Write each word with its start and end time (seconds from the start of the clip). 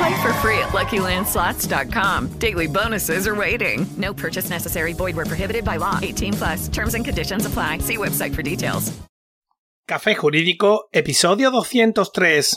Play 0.00 0.22
for 0.22 0.32
free 0.40 0.58
at 0.58 0.70
LuckyLandSlots.com. 0.72 2.28
Daily 2.38 2.66
bonuses 2.66 3.26
are 3.26 3.34
waiting. 3.34 3.86
No 3.98 4.14
purchase 4.14 4.48
necessary. 4.48 4.94
Void 4.94 5.14
where 5.14 5.26
prohibited 5.26 5.62
by 5.62 5.76
law. 5.76 5.98
18 6.00 6.32
plus. 6.34 6.68
Terms 6.68 6.94
and 6.94 7.04
conditions 7.04 7.44
apply. 7.44 7.78
See 7.78 7.98
website 7.98 8.34
for 8.34 8.42
details. 8.42 8.92
Café 9.86 10.14
Jurídico, 10.14 10.88
episodio 10.92 11.50
203. 11.50 12.56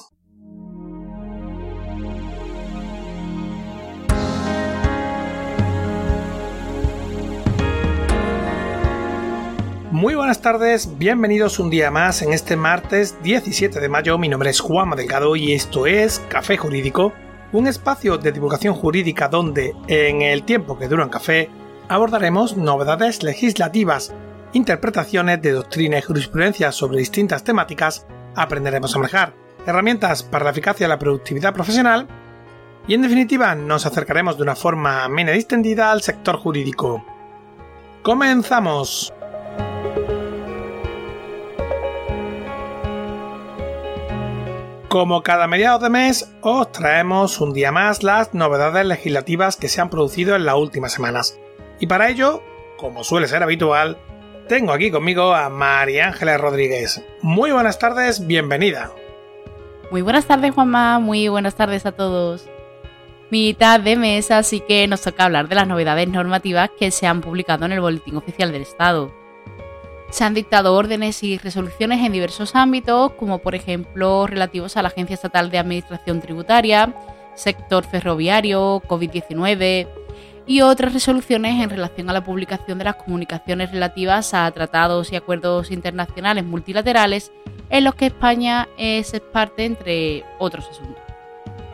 Muy 9.92 10.16
buenas 10.16 10.42
tardes, 10.42 10.98
bienvenidos 10.98 11.60
un 11.60 11.70
día 11.70 11.90
más 11.92 12.24
en 12.24 12.34
este 12.34 12.56
martes 12.56 13.16
17 13.24 13.80
de 13.80 13.90
mayo. 13.90 14.18
Mi 14.18 14.28
nombre 14.28 14.50
es 14.50 14.60
Juan 14.60 14.90
Delgado 14.96 15.36
y 15.36 15.54
esto 15.54 15.88
es 15.88 16.20
Café 16.30 16.58
Jurídico, 16.58 17.14
un 17.54 17.68
espacio 17.68 18.18
de 18.18 18.32
divulgación 18.32 18.74
jurídica 18.74 19.28
donde, 19.28 19.76
en 19.88 20.22
el 20.22 20.44
tiempo 20.44 20.78
que 20.78 20.88
dura 20.88 21.04
un 21.04 21.10
café, 21.10 21.50
abordaremos 21.88 22.58
novedades 22.58 23.22
legislativas, 23.22 24.14
interpretaciones 24.54 25.42
de 25.42 25.52
doctrina 25.52 26.00
y 26.00 26.02
jurisprudencia 26.02 26.72
sobre 26.72 26.98
distintas 26.98 27.44
temáticas, 27.44 28.08
aprenderemos 28.36 28.96
a 28.96 29.00
manejar 29.00 29.34
herramientas 29.66 30.24
para 30.24 30.46
la 30.46 30.52
eficacia 30.52 30.88
y 30.88 30.90
la 30.90 31.00
productividad 31.00 31.54
profesional 31.54 32.08
y, 32.88 32.96
en 32.96 33.04
definitiva, 33.04 33.54
nos 33.56 33.86
acercaremos 33.86 34.36
de 34.36 34.44
una 34.44 34.56
forma 34.56 35.04
amena 35.04 35.32
y 35.32 35.36
distendida 35.36 35.92
al 35.92 36.02
sector 36.02 36.38
jurídico. 36.38 37.06
¡Comenzamos! 38.02 39.14
Como 44.94 45.24
cada 45.24 45.48
mediados 45.48 45.82
de 45.82 45.90
mes, 45.90 46.36
os 46.42 46.72
traemos 46.72 47.42
un 47.42 47.52
día 47.52 47.72
más 47.72 48.04
las 48.04 48.36
novedades 48.36 48.86
legislativas 48.86 49.58
que 49.58 49.68
se 49.68 49.82
han 49.82 49.90
producido 49.90 50.36
en 50.36 50.46
las 50.46 50.54
últimas 50.54 50.94
semanas. 50.94 51.40
Y 51.80 51.88
para 51.88 52.10
ello, 52.10 52.44
como 52.78 53.04
suele 53.04 53.28
ser 53.28 53.42
habitual, 53.42 53.98
tengo 54.48 54.72
aquí 54.72 54.92
conmigo 54.92 55.34
a 55.34 55.50
María 55.50 56.10
Ángeles 56.10 56.40
Rodríguez. 56.40 57.04
Muy 57.24 57.52
buenas 57.52 57.80
tardes, 57.80 58.28
bienvenida. 58.28 58.92
Muy 59.90 60.04
buenas 60.04 60.28
tardes, 60.28 60.54
Juanma. 60.54 61.00
Muy 61.00 61.28
buenas 61.28 61.56
tardes 61.56 61.88
a 61.88 61.94
todos. 61.94 62.48
Mitad 63.32 63.80
de 63.80 63.96
mes, 63.96 64.30
así 64.30 64.60
que 64.60 64.88
nos 64.88 65.02
toca 65.02 65.26
hablar 65.26 65.50
de 65.50 65.56
las 65.56 65.68
novedades 65.68 66.08
normativas 66.08 66.70
que 66.78 66.92
se 66.92 67.08
han 67.08 67.22
publicado 67.22 67.66
en 67.66 67.72
el 67.72 67.82
Boletín 67.82 68.18
Oficial 68.18 68.52
del 68.52 68.62
Estado. 68.62 69.23
Se 70.14 70.24
han 70.24 70.36
dictado 70.36 70.76
órdenes 70.76 71.24
y 71.24 71.40
resoluciones 71.40 72.06
en 72.06 72.12
diversos 72.12 72.56
ámbitos, 72.56 73.14
como 73.14 73.40
por 73.40 73.56
ejemplo 73.56 74.28
relativos 74.28 74.78
a 74.78 74.84
la 74.84 74.90
Agencia 74.90 75.16
Estatal 75.16 75.50
de 75.50 75.58
Administración 75.58 76.22
Tributaria, 76.22 76.94
sector 77.34 77.84
ferroviario, 77.84 78.80
COVID-19 78.88 79.88
y 80.46 80.62
otras 80.62 80.94
resoluciones 80.94 81.60
en 81.64 81.72
relación 81.72 82.12
a 82.12 82.14
la 82.14 82.24
publicación 82.24 82.78
de 82.78 82.84
las 82.84 82.98
comunicaciones 82.98 83.72
relativas 83.72 84.36
a 84.36 84.52
tratados 84.52 85.12
y 85.12 85.16
acuerdos 85.16 85.72
internacionales 85.72 86.46
multilaterales 86.46 87.32
en 87.72 87.84
los 87.84 87.96
que 87.96 88.06
España 88.06 88.70
es 88.78 89.20
parte, 89.32 89.66
entre 89.66 90.24
otros 90.38 90.70
asuntos. 90.70 91.02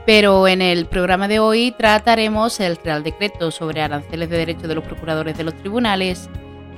Pero 0.06 0.47
en 0.47 0.61
el 0.61 0.85
programa 0.85 1.27
de 1.27 1.39
hoy 1.39 1.75
trataremos 1.77 2.61
el 2.61 2.77
Real 2.77 3.03
Decreto 3.03 3.51
sobre 3.51 3.81
aranceles 3.81 4.29
de 4.29 4.38
derecho 4.38 4.69
de 4.69 4.75
los 4.75 4.85
procuradores 4.85 5.38
de 5.38 5.44
los 5.44 5.56
tribunales, 5.56 6.29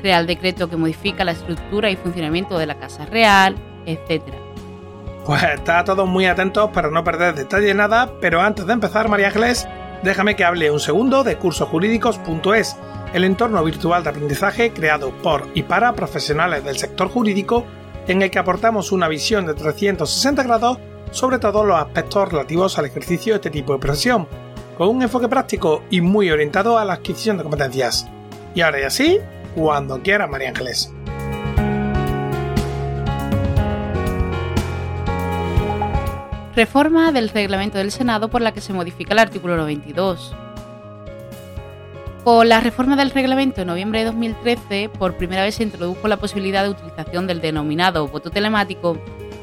Real 0.01 0.28
Decreto 0.28 0.69
que 0.69 0.78
modifica 0.78 1.23
la 1.23 1.31
estructura 1.31 1.89
y 1.89 1.95
funcionamiento 1.95 2.57
de 2.57 2.66
la 2.66 2.75
Casa 2.75 3.06
Real, 3.06 3.56
etc. 3.85 4.23
Pues 5.25 5.44
está 5.44 5.84
todos 5.84 6.07
muy 6.07 6.25
atentos 6.25 6.69
para 6.72 6.89
no 6.89 7.03
perder 7.03 7.35
detalle 7.35 7.67
de 7.67 7.73
nada, 7.73 8.11
pero 8.19 8.41
antes 8.41 8.66
de 8.66 8.73
empezar, 8.73 9.07
María 9.07 9.28
Ángeles, 9.28 9.67
déjame 10.03 10.35
que 10.35 10.44
hable 10.44 10.72
un 10.72 10.79
segundo 10.79 11.23
de 11.23 11.38
cursojurídicos.es, 11.38 12.75
el 13.13 13.23
entorno 13.23 13.63
virtual 13.63 14.03
de 14.03 14.09
aprendizaje 14.09 14.73
creado 14.73 15.11
por 15.22 15.47
y 15.53 15.63
para 15.63 15.94
profesionales 15.94 16.63
del 16.63 16.78
sector 16.78 17.09
jurídico, 17.09 17.66
en 18.07 18.22
el 18.22 18.31
que 18.31 18.40
aportamos 18.40 18.91
una 18.91 19.07
visión 19.07 19.45
de 19.45 19.53
360 19.53 20.44
grados 20.44 20.79
sobre 21.11 21.40
todos 21.40 21.66
los 21.66 21.78
aspectos 21.78 22.31
relativos 22.31 22.79
al 22.79 22.85
ejercicio 22.85 23.34
de 23.34 23.38
este 23.38 23.50
tipo 23.51 23.73
de 23.73 23.79
profesión, 23.79 24.28
con 24.78 24.90
un 24.90 25.03
enfoque 25.03 25.28
práctico 25.28 25.84
y 25.90 26.01
muy 26.01 26.31
orientado 26.31 26.79
a 26.79 26.85
la 26.85 26.94
adquisición 26.94 27.38
de 27.38 27.44
competencias. 27.44 28.07
Y 28.56 28.61
ahora 28.61 28.81
ya 28.81 28.90
sí, 28.90 29.19
cuando 29.56 30.01
quiera, 30.01 30.28
María 30.28 30.50
Ángeles. 30.50 30.94
Reforma 36.56 37.12
del 37.12 37.29
reglamento 37.29 37.78
del 37.78 37.91
Senado 37.91 38.29
por 38.29 38.41
la 38.41 38.51
que 38.51 38.61
se 38.61 38.73
modifica 38.73 39.13
el 39.13 39.19
artículo 39.19 39.56
92. 39.56 40.35
Con 42.23 42.50
la 42.50 42.59
reforma 42.59 42.95
del 42.95 43.09
reglamento 43.09 43.61
en 43.61 43.67
noviembre 43.67 44.00
de 44.00 44.06
2013, 44.06 44.90
por 44.90 45.17
primera 45.17 45.44
vez 45.44 45.56
se 45.56 45.63
introdujo 45.63 46.07
la 46.07 46.17
posibilidad 46.17 46.63
de 46.63 46.69
utilización 46.69 47.25
del 47.25 47.41
denominado 47.41 48.07
voto 48.07 48.29
telemático 48.29 48.97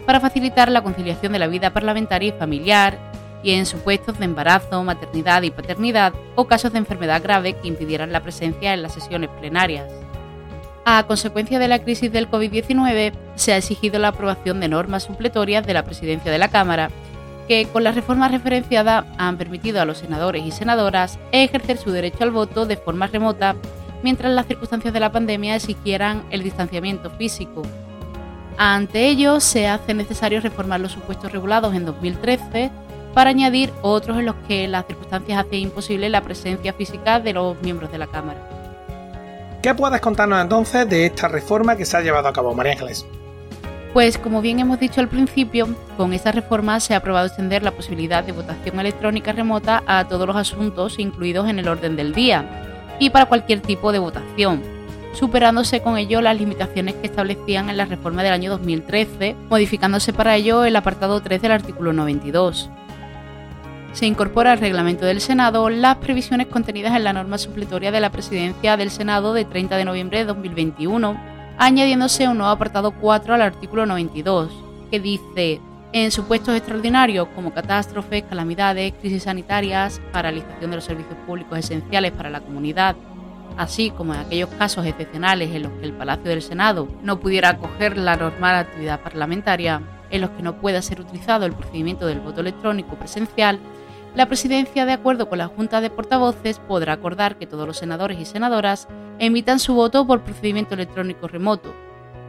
para 0.06 0.20
facilitar 0.20 0.70
la 0.70 0.82
conciliación 0.82 1.32
de 1.32 1.38
la 1.38 1.48
vida 1.48 1.72
parlamentaria 1.72 2.28
y 2.28 2.38
familiar 2.38 3.07
y 3.42 3.52
en 3.52 3.66
supuestos 3.66 4.18
de 4.18 4.24
embarazo, 4.24 4.82
maternidad 4.82 5.42
y 5.42 5.50
paternidad 5.50 6.12
o 6.34 6.46
casos 6.46 6.72
de 6.72 6.78
enfermedad 6.78 7.22
grave 7.22 7.54
que 7.54 7.68
impidieran 7.68 8.12
la 8.12 8.22
presencia 8.22 8.74
en 8.74 8.82
las 8.82 8.94
sesiones 8.94 9.30
plenarias. 9.38 9.90
A 10.84 11.06
consecuencia 11.06 11.58
de 11.58 11.68
la 11.68 11.80
crisis 11.80 12.10
del 12.10 12.30
COVID-19, 12.30 13.12
se 13.34 13.52
ha 13.52 13.58
exigido 13.58 13.98
la 13.98 14.08
aprobación 14.08 14.58
de 14.58 14.68
normas 14.68 15.04
supletorias 15.04 15.66
de 15.66 15.74
la 15.74 15.84
presidencia 15.84 16.32
de 16.32 16.38
la 16.38 16.48
Cámara, 16.48 16.90
que 17.46 17.66
con 17.66 17.84
las 17.84 17.94
reformas 17.94 18.30
referenciadas 18.30 19.04
han 19.18 19.36
permitido 19.36 19.80
a 19.80 19.84
los 19.84 19.98
senadores 19.98 20.44
y 20.44 20.50
senadoras 20.50 21.18
ejercer 21.32 21.78
su 21.78 21.90
derecho 21.90 22.24
al 22.24 22.30
voto 22.30 22.66
de 22.66 22.76
forma 22.76 23.06
remota 23.06 23.54
mientras 24.02 24.32
las 24.32 24.46
circunstancias 24.46 24.94
de 24.94 25.00
la 25.00 25.12
pandemia 25.12 25.56
exigieran 25.56 26.24
el 26.30 26.42
distanciamiento 26.42 27.10
físico. 27.10 27.62
Ante 28.56 29.08
ello, 29.08 29.40
se 29.40 29.68
hace 29.68 29.94
necesario 29.94 30.40
reformar 30.40 30.80
los 30.80 30.92
supuestos 30.92 31.32
regulados 31.32 31.74
en 31.74 31.84
2013 31.84 32.70
para 33.18 33.30
añadir 33.30 33.72
otros 33.82 34.16
en 34.16 34.26
los 34.26 34.36
que 34.46 34.68
las 34.68 34.86
circunstancias 34.86 35.44
hacen 35.44 35.58
imposible 35.58 36.08
la 36.08 36.22
presencia 36.22 36.72
física 36.72 37.18
de 37.18 37.32
los 37.32 37.60
miembros 37.62 37.90
de 37.90 37.98
la 37.98 38.06
Cámara. 38.06 38.38
¿Qué 39.60 39.74
puedes 39.74 40.00
contarnos 40.00 40.40
entonces 40.40 40.88
de 40.88 41.06
esta 41.06 41.26
reforma 41.26 41.74
que 41.74 41.84
se 41.84 41.96
ha 41.96 42.00
llevado 42.00 42.28
a 42.28 42.32
cabo, 42.32 42.54
María 42.54 42.74
Ángeles? 42.74 43.04
Pues 43.92 44.18
como 44.18 44.40
bien 44.40 44.60
hemos 44.60 44.78
dicho 44.78 45.00
al 45.00 45.08
principio, 45.08 45.66
con 45.96 46.12
esta 46.12 46.30
reforma 46.30 46.78
se 46.78 46.94
ha 46.94 46.98
aprobado 46.98 47.26
extender 47.26 47.64
la 47.64 47.72
posibilidad 47.72 48.22
de 48.22 48.30
votación 48.30 48.78
electrónica 48.78 49.32
remota 49.32 49.82
a 49.88 50.06
todos 50.06 50.24
los 50.24 50.36
asuntos 50.36 51.00
incluidos 51.00 51.48
en 51.48 51.58
el 51.58 51.66
orden 51.66 51.96
del 51.96 52.14
día 52.14 52.44
y 53.00 53.10
para 53.10 53.26
cualquier 53.26 53.62
tipo 53.62 53.90
de 53.90 53.98
votación, 53.98 54.62
superándose 55.12 55.82
con 55.82 55.98
ello 55.98 56.20
las 56.20 56.38
limitaciones 56.38 56.94
que 56.94 57.08
establecían 57.08 57.68
en 57.68 57.78
la 57.78 57.86
reforma 57.86 58.22
del 58.22 58.34
año 58.34 58.48
2013, 58.52 59.34
modificándose 59.50 60.12
para 60.12 60.36
ello 60.36 60.64
el 60.64 60.76
apartado 60.76 61.20
3 61.20 61.42
del 61.42 61.50
artículo 61.50 61.92
92 61.92 62.70
se 63.92 64.06
incorpora 64.06 64.52
al 64.52 64.58
reglamento 64.58 65.06
del 65.06 65.20
Senado 65.20 65.68
las 65.70 65.96
previsiones 65.96 66.46
contenidas 66.46 66.94
en 66.94 67.04
la 67.04 67.12
norma 67.12 67.38
supletoria 67.38 67.90
de 67.90 68.00
la 68.00 68.10
presidencia 68.10 68.76
del 68.76 68.90
Senado 68.90 69.32
de 69.32 69.44
30 69.44 69.76
de 69.76 69.84
noviembre 69.84 70.18
de 70.18 70.24
2021, 70.26 71.20
añadiéndose 71.58 72.28
un 72.28 72.38
nuevo 72.38 72.52
apartado 72.52 72.92
4 72.92 73.34
al 73.34 73.42
artículo 73.42 73.86
92, 73.86 74.50
que 74.90 75.00
dice, 75.00 75.60
en 75.92 76.10
supuestos 76.10 76.54
extraordinarios 76.54 77.28
como 77.34 77.52
catástrofes, 77.52 78.24
calamidades, 78.24 78.92
crisis 79.00 79.24
sanitarias, 79.24 80.00
paralización 80.12 80.70
de 80.70 80.76
los 80.76 80.84
servicios 80.84 81.16
públicos 81.26 81.58
esenciales 81.58 82.12
para 82.12 82.30
la 82.30 82.40
comunidad, 82.40 82.94
así 83.56 83.90
como 83.90 84.14
en 84.14 84.20
aquellos 84.20 84.50
casos 84.50 84.86
excepcionales 84.86 85.50
en 85.54 85.62
los 85.64 85.72
que 85.72 85.86
el 85.86 85.92
Palacio 85.94 86.30
del 86.30 86.42
Senado 86.42 86.88
no 87.02 87.18
pudiera 87.18 87.50
acoger 87.50 87.96
la 87.96 88.16
normal 88.16 88.56
actividad 88.56 89.00
parlamentaria, 89.00 89.80
en 90.10 90.20
los 90.20 90.30
que 90.30 90.42
no 90.42 90.60
pueda 90.60 90.82
ser 90.82 91.00
utilizado 91.00 91.46
el 91.46 91.52
procedimiento 91.52 92.06
del 92.06 92.20
voto 92.20 92.40
electrónico 92.40 92.96
presencial, 92.96 93.60
la 94.14 94.26
Presidencia, 94.26 94.86
de 94.86 94.92
acuerdo 94.92 95.28
con 95.28 95.38
la 95.38 95.46
Junta 95.46 95.80
de 95.80 95.90
Portavoces, 95.90 96.58
podrá 96.58 96.94
acordar 96.94 97.36
que 97.36 97.46
todos 97.46 97.66
los 97.66 97.76
senadores 97.76 98.18
y 98.18 98.24
senadoras 98.24 98.88
emitan 99.18 99.58
su 99.58 99.74
voto 99.74 100.06
por 100.06 100.22
procedimiento 100.22 100.74
electrónico 100.74 101.28
remoto. 101.28 101.72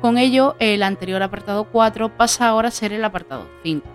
Con 0.01 0.17
ello, 0.17 0.55
el 0.59 0.83
anterior 0.83 1.23
apartado 1.23 1.63
4 1.65 2.15
pasa 2.15 2.47
ahora 2.47 2.67
a 2.67 2.71
ser 2.71 2.93
el 2.93 3.03
apartado 3.03 3.47
5. 3.63 3.87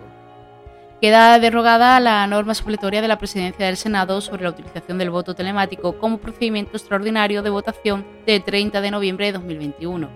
Queda 1.01 1.39
derogada 1.39 1.99
la 1.99 2.25
norma 2.27 2.53
supletoria 2.53 3.01
de 3.01 3.07
la 3.07 3.17
Presidencia 3.17 3.65
del 3.65 3.77
Senado 3.77 4.19
sobre 4.21 4.43
la 4.43 4.49
utilización 4.49 4.97
del 4.97 5.09
voto 5.09 5.35
telemático 5.35 5.97
como 5.97 6.17
procedimiento 6.17 6.77
extraordinario 6.77 7.43
de 7.43 7.49
votación 7.49 8.05
de 8.25 8.39
30 8.39 8.81
de 8.81 8.91
noviembre 8.91 9.27
de 9.27 9.33
2021. 9.33 10.09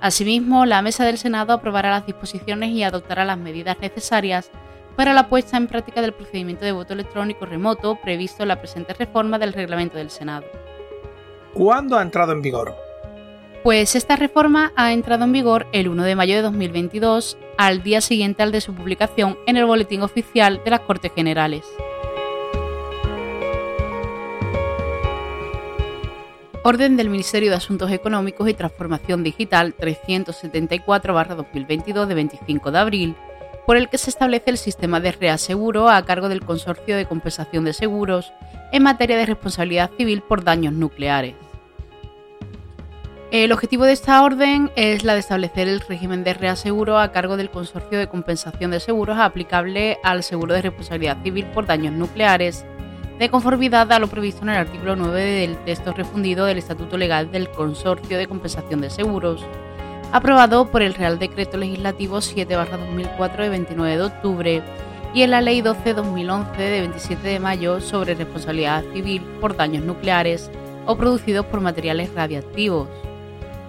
Asimismo, 0.00 0.64
la 0.64 0.82
Mesa 0.82 1.04
del 1.04 1.18
Senado 1.18 1.52
aprobará 1.52 1.90
las 1.90 2.06
disposiciones 2.06 2.70
y 2.70 2.82
adoptará 2.82 3.24
las 3.24 3.38
medidas 3.38 3.78
necesarias 3.80 4.50
para 4.96 5.12
la 5.12 5.28
puesta 5.28 5.56
en 5.56 5.66
práctica 5.66 6.02
del 6.02 6.12
procedimiento 6.12 6.64
de 6.64 6.72
voto 6.72 6.92
electrónico 6.92 7.46
remoto 7.46 7.96
previsto 8.02 8.42
en 8.42 8.48
la 8.48 8.60
presente 8.60 8.94
reforma 8.94 9.38
del 9.38 9.52
reglamento 9.52 9.96
del 9.96 10.10
Senado. 10.10 10.46
¿Cuándo 11.52 11.96
ha 11.96 12.02
entrado 12.02 12.32
en 12.32 12.42
vigor? 12.42 12.76
Pues 13.62 13.96
esta 13.96 14.16
reforma 14.16 14.72
ha 14.76 14.92
entrado 14.92 15.24
en 15.24 15.32
vigor 15.32 15.66
el 15.72 15.88
1 15.88 16.04
de 16.04 16.14
mayo 16.14 16.36
de 16.36 16.42
2022, 16.42 17.36
al 17.56 17.82
día 17.82 18.00
siguiente 18.00 18.42
al 18.42 18.52
de 18.52 18.60
su 18.60 18.74
publicación 18.74 19.36
en 19.46 19.56
el 19.56 19.66
Boletín 19.66 20.02
Oficial 20.02 20.60
de 20.64 20.70
las 20.70 20.80
Cortes 20.80 21.12
Generales. 21.14 21.64
Orden 26.64 26.96
del 26.96 27.08
Ministerio 27.08 27.50
de 27.50 27.56
Asuntos 27.56 27.92
Económicos 27.92 28.48
y 28.48 28.54
Transformación 28.54 29.22
Digital 29.22 29.76
374-2022 29.76 32.06
de 32.06 32.14
25 32.14 32.72
de 32.72 32.78
abril 32.78 33.14
por 33.64 33.76
el 33.76 33.88
que 33.88 33.98
se 33.98 34.10
establece 34.10 34.50
el 34.50 34.58
sistema 34.58 34.98
de 34.98 35.12
reaseguro 35.12 35.88
a 35.88 36.04
cargo 36.04 36.28
del 36.28 36.44
Consorcio 36.44 36.96
de 36.96 37.06
Compensación 37.06 37.64
de 37.64 37.74
Seguros 37.74 38.32
en 38.72 38.82
materia 38.82 39.16
de 39.16 39.26
responsabilidad 39.26 39.92
civil 39.96 40.22
por 40.22 40.42
daños 40.42 40.72
nucleares. 40.72 41.36
El 43.30 43.52
objetivo 43.52 43.84
de 43.84 43.92
esta 43.92 44.20
orden 44.22 44.72
es 44.74 45.04
la 45.04 45.12
de 45.12 45.20
establecer 45.20 45.68
el 45.68 45.80
régimen 45.80 46.24
de 46.24 46.34
reaseguro 46.34 46.98
a 46.98 47.12
cargo 47.12 47.36
del 47.36 47.50
Consorcio 47.50 47.98
de 47.98 48.08
Compensación 48.08 48.72
de 48.72 48.80
Seguros 48.80 49.18
aplicable 49.18 49.98
al 50.02 50.24
seguro 50.24 50.54
de 50.54 50.62
responsabilidad 50.62 51.22
civil 51.22 51.46
por 51.46 51.66
daños 51.66 51.92
nucleares, 51.92 52.64
de 53.18 53.30
conformidad 53.30 53.90
a 53.90 53.98
lo 53.98 54.06
previsto 54.06 54.42
en 54.42 54.50
el 54.50 54.58
artículo 54.58 54.94
9 54.94 55.20
del 55.20 55.56
texto 55.64 55.92
refundido 55.92 56.46
del 56.46 56.58
Estatuto 56.58 56.96
Legal 56.96 57.32
del 57.32 57.50
Consorcio 57.50 58.16
de 58.16 58.28
Compensación 58.28 58.80
de 58.80 58.90
Seguros, 58.90 59.44
aprobado 60.12 60.70
por 60.70 60.82
el 60.82 60.94
Real 60.94 61.18
Decreto 61.18 61.56
Legislativo 61.56 62.18
7-2004 62.18 63.36
de 63.36 63.48
29 63.48 63.96
de 63.96 64.02
octubre 64.02 64.62
y 65.14 65.22
en 65.22 65.32
la 65.32 65.40
Ley 65.40 65.62
12-2011 65.62 66.56
de 66.56 66.80
27 66.80 67.28
de 67.28 67.40
mayo 67.40 67.80
sobre 67.80 68.14
responsabilidad 68.14 68.84
civil 68.92 69.22
por 69.40 69.56
daños 69.56 69.84
nucleares 69.84 70.48
o 70.86 70.96
producidos 70.96 71.44
por 71.46 71.60
materiales 71.60 72.14
radiactivos. 72.14 72.88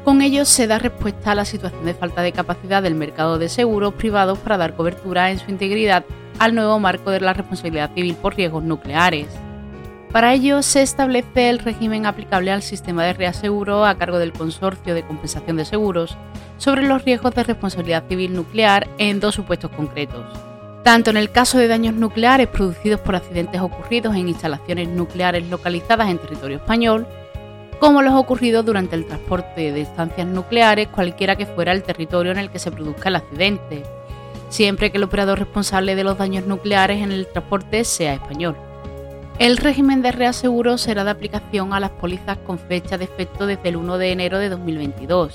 Con 0.05 0.21
ello 0.21 0.45
se 0.45 0.67
da 0.67 0.77
respuesta 0.77 1.31
a 1.31 1.35
la 1.35 1.45
situación 1.45 1.85
de 1.85 1.95
falta 1.95 2.21
de 2.21 2.33
capacidad 2.33 2.83
del 2.83 2.93
mercado 2.93 3.39
de 3.39 3.49
seguros 3.49 3.95
privados 3.95 4.37
para 4.37 4.57
dar 4.57 4.75
cobertura 4.75 5.31
en 5.31 5.39
su 5.39 5.49
integridad 5.49 6.05
al 6.39 6.55
nuevo 6.55 6.79
marco 6.79 7.11
de 7.11 7.19
la 7.19 7.33
responsabilidad 7.33 7.91
civil 7.93 8.15
por 8.15 8.35
riesgos 8.35 8.63
nucleares. 8.63 9.27
Para 10.11 10.33
ello 10.33 10.63
se 10.63 10.81
establece 10.81 11.49
el 11.49 11.59
régimen 11.59 12.07
aplicable 12.07 12.51
al 12.51 12.63
sistema 12.63 13.03
de 13.03 13.13
reaseguro 13.13 13.85
a 13.85 13.95
cargo 13.95 14.17
del 14.17 14.33
Consorcio 14.33 14.95
de 14.95 15.03
Compensación 15.03 15.57
de 15.57 15.65
Seguros 15.65 16.17
sobre 16.57 16.81
los 16.81 17.05
riesgos 17.05 17.35
de 17.35 17.43
responsabilidad 17.43 18.05
civil 18.09 18.33
nuclear 18.33 18.87
en 18.97 19.19
dos 19.19 19.35
supuestos 19.35 19.69
concretos. 19.71 20.25
Tanto 20.83 21.11
en 21.11 21.17
el 21.17 21.31
caso 21.31 21.59
de 21.59 21.67
daños 21.67 21.93
nucleares 21.93 22.47
producidos 22.47 23.01
por 23.01 23.15
accidentes 23.15 23.61
ocurridos 23.61 24.15
en 24.15 24.29
instalaciones 24.29 24.87
nucleares 24.87 25.47
localizadas 25.47 26.09
en 26.09 26.17
territorio 26.17 26.57
español, 26.57 27.05
como 27.79 28.01
los 28.01 28.13
ocurridos 28.15 28.65
durante 28.65 28.95
el 28.95 29.05
transporte 29.05 29.71
de 29.71 29.81
estancias 29.81 30.25
nucleares 30.25 30.87
cualquiera 30.87 31.35
que 31.35 31.45
fuera 31.45 31.71
el 31.71 31.83
territorio 31.83 32.31
en 32.31 32.39
el 32.39 32.49
que 32.49 32.59
se 32.59 32.71
produzca 32.71 33.09
el 33.09 33.17
accidente, 33.17 33.83
siempre 34.49 34.91
que 34.91 34.97
el 34.97 35.03
operador 35.03 35.39
responsable 35.39 35.95
de 35.95 36.03
los 36.03 36.17
daños 36.17 36.45
nucleares 36.45 37.01
en 37.01 37.11
el 37.11 37.27
transporte 37.27 37.83
sea 37.83 38.13
español. 38.13 38.55
El 39.39 39.55
régimen 39.55 40.01
de 40.01 40.11
reaseguro 40.11 40.77
será 40.77 41.05
de 41.05 41.11
aplicación 41.11 41.73
a 41.73 41.79
las 41.79 41.91
pólizas 41.91 42.37
con 42.39 42.59
fecha 42.59 42.97
de 42.97 43.05
efecto 43.05 43.45
desde 43.45 43.69
el 43.69 43.77
1 43.77 43.97
de 43.97 44.11
enero 44.11 44.37
de 44.37 44.49
2022. 44.49 45.33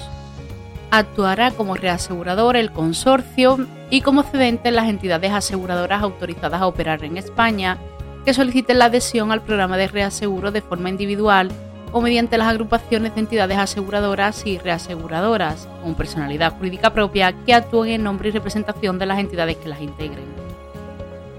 Actuará 0.91 1.51
como 1.53 1.75
reasegurador 1.75 2.57
el 2.57 2.71
consorcio 2.71 3.67
y 3.89 4.03
como 4.03 4.23
cedente 4.23 4.71
las 4.71 4.89
entidades 4.89 5.33
aseguradoras 5.33 6.03
autorizadas 6.03 6.61
a 6.61 6.67
operar 6.67 7.03
en 7.03 7.17
España 7.17 7.79
que 8.25 8.35
soliciten 8.35 8.79
la 8.79 8.87
adhesión 8.87 9.33
al 9.33 9.43
programa 9.43 9.77
de 9.77 9.89
reaseguro 9.89 10.51
de 10.51 10.61
forma 10.61 10.91
individual 10.91 11.51
o 11.95 12.01
mediante 12.01 12.37
las 12.37 12.49
agrupaciones 12.49 13.15
de 13.15 13.21
entidades 13.21 13.57
aseguradoras 13.57 14.45
y 14.45 14.59
reaseguradoras 14.59 15.69
con 15.81 15.95
personalidad 15.95 16.53
jurídica 16.59 16.93
propia 16.93 17.33
que 17.47 17.55
actúen 17.55 17.93
en 17.93 18.03
nombre 18.03 18.31
y 18.31 18.33
representación 18.33 18.99
de 18.99 19.07
las 19.07 19.21
entidades 19.21 19.59
que 19.59 19.69
las 19.69 19.81
integren. 19.81 20.25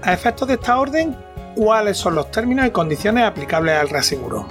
A 0.00 0.14
efectos 0.14 0.48
de 0.48 0.54
esta 0.54 0.78
orden, 0.78 1.14
cuáles 1.54 1.98
son 1.98 2.14
los 2.14 2.30
términos 2.30 2.66
y 2.66 2.70
condiciones 2.70 3.24
aplicables 3.24 3.76
al 3.76 3.90
reaseguro. 3.90 4.46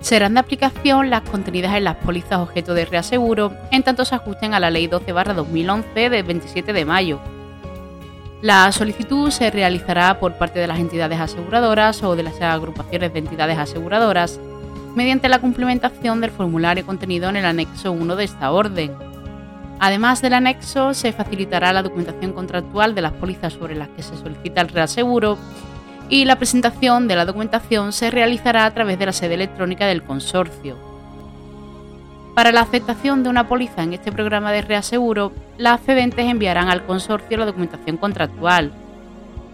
Serán 0.00 0.32
de 0.32 0.40
aplicación 0.40 1.10
las 1.10 1.20
contenidas 1.28 1.74
en 1.74 1.84
las 1.84 1.96
pólizas 1.96 2.38
objeto 2.38 2.72
de 2.72 2.86
reaseguro, 2.86 3.52
en 3.70 3.82
tanto 3.82 4.06
se 4.06 4.14
ajusten 4.14 4.54
a 4.54 4.60
la 4.60 4.70
Ley 4.70 4.88
12-2011 4.88 6.08
del 6.08 6.22
27 6.22 6.72
de 6.72 6.84
mayo. 6.86 7.20
La 8.40 8.72
solicitud 8.72 9.30
se 9.30 9.50
realizará 9.50 10.18
por 10.18 10.32
parte 10.38 10.60
de 10.60 10.66
las 10.66 10.78
entidades 10.78 11.20
aseguradoras 11.20 12.02
o 12.02 12.16
de 12.16 12.22
las 12.22 12.40
agrupaciones 12.40 13.12
de 13.12 13.18
entidades 13.18 13.58
aseguradoras 13.58 14.40
mediante 14.94 15.28
la 15.28 15.38
cumplimentación 15.38 16.20
del 16.20 16.30
formulario 16.30 16.84
contenido 16.84 17.28
en 17.28 17.36
el 17.36 17.44
anexo 17.44 17.92
1 17.92 18.16
de 18.16 18.24
esta 18.24 18.50
orden. 18.50 18.92
Además 19.78 20.20
del 20.20 20.34
anexo, 20.34 20.92
se 20.94 21.12
facilitará 21.12 21.72
la 21.72 21.82
documentación 21.82 22.32
contractual 22.32 22.94
de 22.94 23.02
las 23.02 23.12
pólizas 23.12 23.54
sobre 23.54 23.74
las 23.74 23.88
que 23.88 24.02
se 24.02 24.16
solicita 24.16 24.60
el 24.60 24.68
reaseguro 24.68 25.38
y 26.10 26.24
la 26.24 26.36
presentación 26.36 27.08
de 27.08 27.16
la 27.16 27.24
documentación 27.24 27.92
se 27.92 28.10
realizará 28.10 28.66
a 28.66 28.74
través 28.74 28.98
de 28.98 29.06
la 29.06 29.12
sede 29.12 29.34
electrónica 29.34 29.86
del 29.86 30.02
consorcio. 30.02 30.76
Para 32.34 32.52
la 32.52 32.62
aceptación 32.62 33.22
de 33.22 33.30
una 33.30 33.48
póliza 33.48 33.82
en 33.82 33.92
este 33.92 34.12
programa 34.12 34.50
de 34.52 34.62
reaseguro, 34.62 35.32
las 35.56 35.80
accedentes 35.80 36.26
enviarán 36.26 36.68
al 36.68 36.84
consorcio 36.84 37.38
la 37.38 37.46
documentación 37.46 37.96
contractual. 37.96 38.72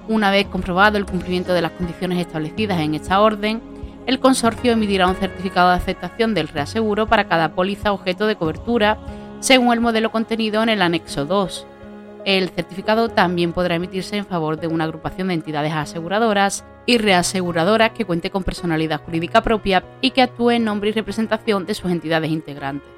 Una 0.08 0.30
vez 0.30 0.46
comprobado 0.46 0.96
el 0.96 1.06
cumplimiento 1.06 1.52
de 1.52 1.62
las 1.62 1.72
condiciones 1.72 2.18
establecidas 2.18 2.80
en 2.80 2.94
esta 2.94 3.20
orden, 3.20 3.60
el 4.06 4.20
consorcio 4.20 4.72
emitirá 4.72 5.06
un 5.08 5.16
certificado 5.16 5.70
de 5.70 5.76
aceptación 5.76 6.34
del 6.34 6.48
reaseguro 6.48 7.06
para 7.06 7.28
cada 7.28 7.54
póliza 7.54 7.92
objeto 7.92 8.26
de 8.26 8.36
cobertura 8.36 8.98
según 9.40 9.72
el 9.72 9.80
modelo 9.80 10.10
contenido 10.10 10.62
en 10.62 10.68
el 10.68 10.82
anexo 10.82 11.24
2 11.24 11.66
el 12.26 12.50
certificado 12.50 13.08
también 13.08 13.52
podrá 13.52 13.76
emitirse 13.76 14.16
en 14.16 14.26
favor 14.26 14.58
de 14.58 14.66
una 14.66 14.82
agrupación 14.82 15.28
de 15.28 15.34
entidades 15.34 15.72
aseguradoras 15.72 16.64
y 16.84 16.98
reaseguradoras 16.98 17.92
que 17.92 18.04
cuente 18.04 18.30
con 18.30 18.42
personalidad 18.42 19.00
jurídica 19.04 19.42
propia 19.42 19.84
y 20.00 20.10
que 20.10 20.22
actúe 20.22 20.50
en 20.50 20.64
nombre 20.64 20.90
y 20.90 20.92
representación 20.92 21.66
de 21.66 21.74
sus 21.74 21.88
entidades 21.88 22.32
integrantes. 22.32 22.88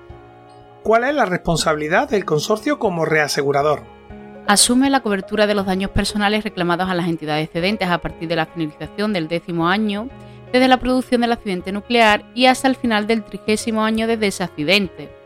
¿Cuál 0.83 1.05
es 1.05 1.15
la 1.15 1.27
responsabilidad 1.27 2.09
del 2.09 2.25
consorcio 2.25 2.79
como 2.79 3.05
reasegurador? 3.05 3.83
Asume 4.47 4.89
la 4.89 5.01
cobertura 5.01 5.47
de 5.47 5.55
los 5.55 5.67
daños 5.67 5.91
personales 5.91 6.43
reclamados 6.43 6.89
a 6.89 6.95
las 6.95 7.07
entidades 7.07 7.51
cedentes 7.51 7.91
a 7.91 7.99
partir 7.99 8.31
de 8.31 8.37
la 8.37 8.47
finalización 8.47 9.13
del 9.13 9.29
décimo 9.29 9.69
año 9.69 10.09
desde 10.53 10.69
la 10.69 10.79
producción 10.79 11.21
del 11.21 11.33
accidente 11.33 11.73
nuclear 11.73 12.25
y 12.35 12.47
hasta 12.47 12.69
el 12.69 12.77
final 12.77 13.07
del 13.07 13.25
trigésimo 13.25 13.85
año 13.85 14.07
desde 14.07 14.29
ese 14.29 14.45
accidente 14.45 15.19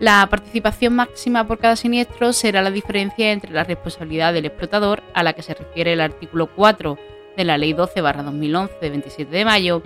la 0.00 0.24
participación 0.30 0.94
máxima 0.94 1.46
por 1.46 1.58
cada 1.58 1.74
siniestro 1.74 2.32
será 2.32 2.62
la 2.62 2.70
diferencia 2.70 3.32
entre 3.32 3.52
la 3.52 3.64
responsabilidad 3.64 4.32
del 4.32 4.46
explotador, 4.46 5.02
a 5.12 5.24
la 5.24 5.32
que 5.32 5.42
se 5.42 5.54
refiere 5.54 5.92
el 5.92 6.00
artículo 6.00 6.46
4 6.54 6.96
de 7.36 7.44
la 7.44 7.58
Ley 7.58 7.72
12-2011 7.72 8.78
de 8.80 8.90
27 8.90 9.30
de 9.30 9.44
mayo, 9.44 9.82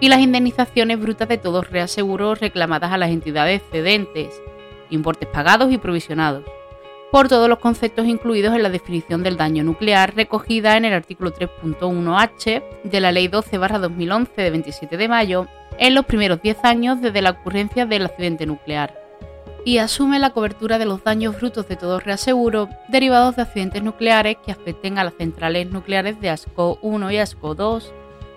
y 0.00 0.08
las 0.08 0.20
indemnizaciones 0.20 0.98
brutas 0.98 1.28
de 1.28 1.36
todos 1.36 1.68
reaseguros 1.70 2.40
reclamadas 2.40 2.90
a 2.90 2.96
las 2.96 3.10
entidades 3.10 3.60
cedentes, 3.70 4.32
importes 4.88 5.28
pagados 5.28 5.70
y 5.70 5.76
provisionados, 5.76 6.44
por 7.10 7.28
todos 7.28 7.48
los 7.48 7.58
conceptos 7.58 8.06
incluidos 8.06 8.54
en 8.54 8.62
la 8.62 8.70
definición 8.70 9.22
del 9.22 9.36
daño 9.36 9.64
nuclear 9.64 10.14
recogida 10.14 10.76
en 10.76 10.84
el 10.84 10.92
artículo 10.92 11.32
3.1h 11.32 12.62
de 12.84 13.00
la 13.00 13.12
Ley 13.12 13.28
12-2011 13.28 14.28
de 14.36 14.50
27 14.50 14.96
de 14.96 15.08
mayo 15.08 15.46
en 15.78 15.94
los 15.94 16.04
primeros 16.04 16.40
10 16.40 16.64
años 16.64 17.00
desde 17.00 17.22
la 17.22 17.30
ocurrencia 17.30 17.86
del 17.86 18.06
accidente 18.06 18.46
nuclear 18.46 18.96
y 19.64 19.78
asume 19.78 20.18
la 20.18 20.30
cobertura 20.30 20.78
de 20.78 20.86
los 20.86 21.02
daños 21.02 21.36
brutos 21.36 21.68
de 21.68 21.76
todo 21.76 22.00
reaseguro 22.00 22.68
derivados 22.88 23.36
de 23.36 23.42
accidentes 23.42 23.82
nucleares 23.82 24.36
que 24.44 24.52
afecten 24.52 24.98
a 24.98 25.04
las 25.04 25.14
centrales 25.14 25.70
nucleares 25.70 26.20
de 26.20 26.30
ASCO 26.30 26.78
1 26.80 27.10
y 27.10 27.18
ASCO 27.18 27.54
2 27.54 27.92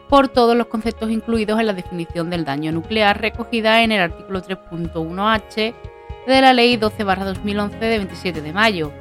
por 0.09 0.27
todos 0.27 0.55
los 0.55 0.67
conceptos 0.67 1.11
incluidos 1.11 1.59
en 1.59 1.67
la 1.67 1.73
definición 1.73 2.29
del 2.29 2.43
daño 2.43 2.71
nuclear 2.71 3.21
recogida 3.21 3.83
en 3.83 3.91
el 3.91 4.01
artículo 4.01 4.41
3.1h 4.41 5.73
de 6.27 6.41
la 6.41 6.53
Ley 6.53 6.77
12-2011 6.77 7.79
de 7.79 7.97
27 7.97 8.41
de 8.41 8.53
mayo, 8.53 8.91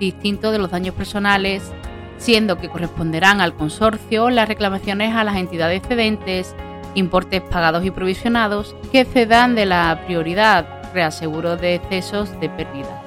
distinto 0.00 0.52
de 0.52 0.58
los 0.58 0.70
daños 0.70 0.94
personales, 0.94 1.70
siendo 2.16 2.56
que 2.58 2.68
corresponderán 2.68 3.40
al 3.40 3.54
consorcio 3.54 4.30
las 4.30 4.48
reclamaciones 4.48 5.14
a 5.14 5.24
las 5.24 5.36
entidades 5.36 5.82
cedentes, 5.86 6.54
importes 6.94 7.42
pagados 7.42 7.84
y 7.84 7.90
provisionados 7.90 8.74
que 8.90 9.04
cedan 9.04 9.54
de 9.54 9.66
la 9.66 10.02
prioridad 10.06 10.66
reaseguro 10.94 11.56
de 11.56 11.74
excesos 11.76 12.28
de 12.40 12.48
pérdidas. 12.48 13.02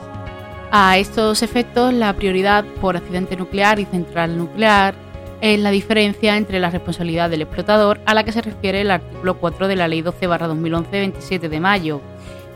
A 0.72 0.98
estos 0.98 1.41
efectos, 1.43 1.93
la 1.93 2.13
prioridad 2.13 2.65
por 2.81 2.98
accidente 2.98 3.36
nuclear 3.36 3.79
y 3.79 3.86
central 3.86 4.38
nuclear 4.38 4.95
es 5.41 5.60
la 5.60 5.69
diferencia 5.69 6.38
entre 6.38 6.60
la 6.60 6.69
responsabilidad 6.69 7.29
del 7.29 7.43
explotador 7.43 8.00
a 8.05 8.13
la 8.13 8.24
que 8.24 8.31
se 8.31 8.41
refiere 8.41 8.81
el 8.81 8.91
artículo 8.91 9.38
4 9.38 9.67
de 9.67 9.75
la 9.75 9.88
Ley 9.88 10.01
12-2011 10.01 10.89
27 10.91 11.50
de 11.50 11.60
mayo 11.60 12.01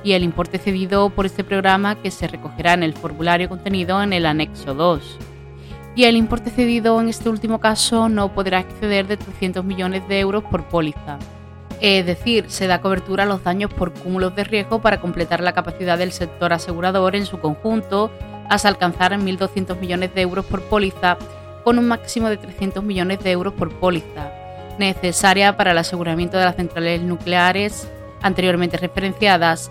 y 0.04 0.14
el 0.14 0.24
importe 0.24 0.58
cedido 0.58 1.10
por 1.10 1.26
este 1.26 1.44
programa 1.44 1.96
que 1.96 2.12
se 2.12 2.28
recogerá 2.28 2.74
en 2.74 2.84
el 2.84 2.94
formulario 2.94 3.50
contenido 3.50 4.02
en 4.02 4.14
el 4.14 4.26
anexo 4.26 4.74
2. 4.74 5.18
Y 5.96 6.06
el 6.06 6.16
importe 6.16 6.50
cedido 6.50 7.00
en 7.02 7.10
este 7.10 7.30
último 7.30 7.60
caso 7.60 8.08
no 8.10 8.34
podrá 8.34 8.60
exceder 8.60 9.08
de 9.08 9.18
300 9.18 9.66
millones 9.66 10.08
de 10.08 10.20
euros 10.20 10.44
por 10.44 10.68
póliza. 10.70 11.20
Es 11.82 12.06
decir, 12.06 12.46
se 12.50 12.68
da 12.68 12.82
cobertura 12.82 13.24
a 13.24 13.26
los 13.26 13.44
daños 13.44 13.74
por 13.74 13.94
cúmulos 13.94 14.36
de 14.36 14.44
riesgo 14.44 14.82
para 14.82 15.00
completar 15.00 15.42
la 15.42 15.54
capacidad 15.54 15.98
del 15.98 16.12
sector 16.12 16.54
asegurador 16.54 17.16
en 17.16 17.26
su 17.26 17.40
conjunto 17.40 18.12
hasta 18.50 18.68
alcanzar 18.68 19.14
1.200 19.14 19.80
millones 19.80 20.14
de 20.14 20.22
euros 20.22 20.46
por 20.46 20.62
póliza 20.64 21.18
con 21.64 21.78
un 21.78 21.88
máximo 21.88 22.30
de 22.30 22.38
300 22.38 22.84
millones 22.84 23.20
de 23.24 23.32
euros 23.32 23.54
por 23.54 23.72
póliza, 23.72 24.32
necesaria 24.78 25.56
para 25.56 25.72
el 25.72 25.78
aseguramiento 25.78 26.38
de 26.38 26.46
las 26.46 26.56
centrales 26.56 27.02
nucleares 27.02 27.88
anteriormente 28.22 28.78
referenciadas 28.78 29.70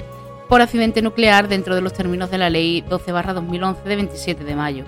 por 0.49 0.63
accidente 0.63 1.03
nuclear 1.03 1.47
dentro 1.49 1.75
de 1.75 1.83
los 1.83 1.93
términos 1.93 2.31
de 2.31 2.39
la 2.39 2.49
Ley 2.49 2.83
12-2011 2.89 3.83
de 3.83 3.97
27 3.97 4.45
de 4.45 4.57
mayo. 4.57 4.85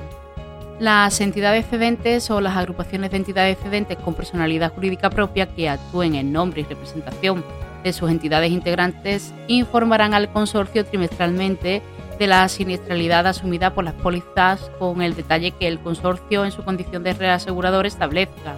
Las 0.79 1.21
entidades 1.21 1.67
cedentes 1.69 2.31
o 2.31 2.41
las 2.41 2.57
agrupaciones 2.57 3.11
de 3.11 3.19
entidades 3.19 3.59
cedentes 3.63 3.99
con 3.99 4.15
personalidad 4.15 4.73
jurídica 4.73 5.11
propia 5.11 5.55
que 5.55 5.69
actúen 5.69 6.15
en 6.15 6.33
nombre 6.33 6.63
y 6.63 6.65
representación 6.65 7.45
de 7.85 7.93
sus 7.93 8.11
entidades 8.11 8.51
integrantes 8.51 9.35
informarán 9.49 10.15
al 10.15 10.33
consorcio 10.33 10.87
trimestralmente 10.87 11.83
de 12.19 12.27
la 12.27 12.49
siniestralidad 12.49 13.27
asumida 13.27 13.75
por 13.75 13.85
las 13.85 13.95
pólizas 13.95 14.71
con 14.79 15.03
el 15.03 15.15
detalle 15.15 15.53
que 15.53 15.69
el 15.69 15.79
consorcio 15.81 16.47
en 16.47 16.53
su 16.53 16.65
condición 16.65 17.03
de 17.03 17.13
reasegurador 17.13 17.85
establezca. 17.85 18.57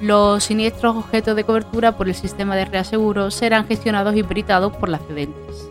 Los 0.00 0.44
siniestros 0.44 0.96
objeto 0.96 1.34
de 1.34 1.44
cobertura 1.44 1.96
por 1.96 2.08
el 2.08 2.14
sistema 2.14 2.56
de 2.56 2.64
reaseguro 2.64 3.30
serán 3.30 3.66
gestionados 3.66 4.16
y 4.16 4.22
peritados 4.22 4.76
por 4.76 4.88
las 4.88 5.00
cedentes. 5.06 5.68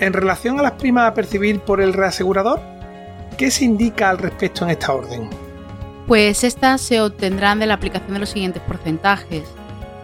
En 0.00 0.14
relación 0.14 0.58
a 0.58 0.62
las 0.62 0.72
primas 0.72 1.10
a 1.10 1.12
percibir 1.12 1.60
por 1.60 1.82
el 1.82 1.92
reasegurador, 1.92 2.58
¿qué 3.36 3.50
se 3.50 3.66
indica 3.66 4.08
al 4.08 4.16
respecto 4.16 4.64
en 4.64 4.70
esta 4.70 4.94
orden? 4.94 5.28
Pues 6.06 6.42
estas 6.42 6.80
se 6.80 7.02
obtendrán 7.02 7.58
de 7.58 7.66
la 7.66 7.74
aplicación 7.74 8.14
de 8.14 8.20
los 8.20 8.30
siguientes 8.30 8.62
porcentajes. 8.62 9.44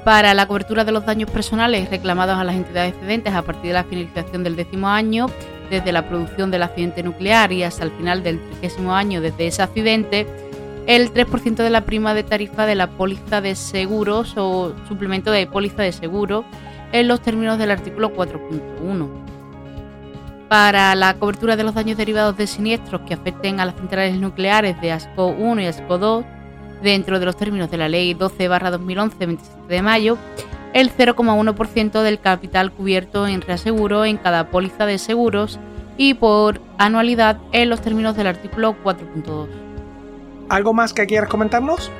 Para 0.04 0.34
la 0.34 0.46
cobertura 0.46 0.84
de 0.84 0.92
los 0.92 1.06
daños 1.06 1.30
personales 1.30 1.88
reclamados 1.88 2.36
a 2.36 2.44
las 2.44 2.56
entidades 2.56 2.94
cedentes 3.00 3.32
a 3.32 3.40
partir 3.40 3.68
de 3.68 3.72
la 3.72 3.84
finalización 3.84 4.44
del 4.44 4.54
décimo 4.54 4.90
año, 4.90 5.28
desde 5.70 5.92
la 5.92 6.06
producción 6.06 6.50
del 6.50 6.62
accidente 6.62 7.02
nuclear 7.02 7.50
y 7.50 7.62
hasta 7.62 7.84
el 7.84 7.90
final 7.92 8.22
del 8.22 8.38
trigésimo 8.50 8.94
año 8.94 9.22
desde 9.22 9.46
ese 9.46 9.62
accidente, 9.62 10.26
el 10.86 11.12
3% 11.12 11.56
de 11.56 11.70
la 11.70 11.86
prima 11.86 12.12
de 12.12 12.22
tarifa 12.22 12.66
de 12.66 12.74
la 12.74 12.90
póliza 12.90 13.40
de 13.40 13.54
seguros 13.54 14.34
o 14.36 14.74
suplemento 14.88 15.30
de 15.30 15.46
póliza 15.46 15.82
de 15.82 15.92
seguro 15.92 16.44
en 16.92 17.08
los 17.08 17.22
términos 17.22 17.58
del 17.58 17.70
artículo 17.70 18.14
4.1. 18.14 19.25
Para 20.48 20.94
la 20.94 21.14
cobertura 21.14 21.56
de 21.56 21.64
los 21.64 21.74
daños 21.74 21.98
derivados 21.98 22.36
de 22.36 22.46
siniestros 22.46 23.00
que 23.02 23.14
afecten 23.14 23.58
a 23.58 23.64
las 23.64 23.74
centrales 23.74 24.16
nucleares 24.16 24.80
de 24.80 24.92
ASCO 24.92 25.26
1 25.26 25.62
y 25.62 25.66
ASCO 25.66 25.98
2, 25.98 26.24
dentro 26.82 27.18
de 27.18 27.26
los 27.26 27.36
términos 27.36 27.70
de 27.70 27.78
la 27.78 27.88
Ley 27.88 28.14
12-2011 28.14 29.18
27 29.18 29.60
de 29.68 29.82
mayo, 29.82 30.18
el 30.72 30.94
0,1% 30.94 32.02
del 32.02 32.20
capital 32.20 32.70
cubierto 32.70 33.26
en 33.26 33.40
reaseguro 33.40 34.04
en 34.04 34.18
cada 34.18 34.50
póliza 34.50 34.86
de 34.86 34.98
seguros 34.98 35.58
y 35.96 36.14
por 36.14 36.60
anualidad 36.78 37.38
en 37.52 37.68
los 37.68 37.80
términos 37.80 38.16
del 38.16 38.28
artículo 38.28 38.76
4.2. 38.84 39.48
¿Algo 40.48 40.72
más 40.74 40.92
que 40.92 41.06
quieras 41.06 41.28
comentarnos? 41.28 41.90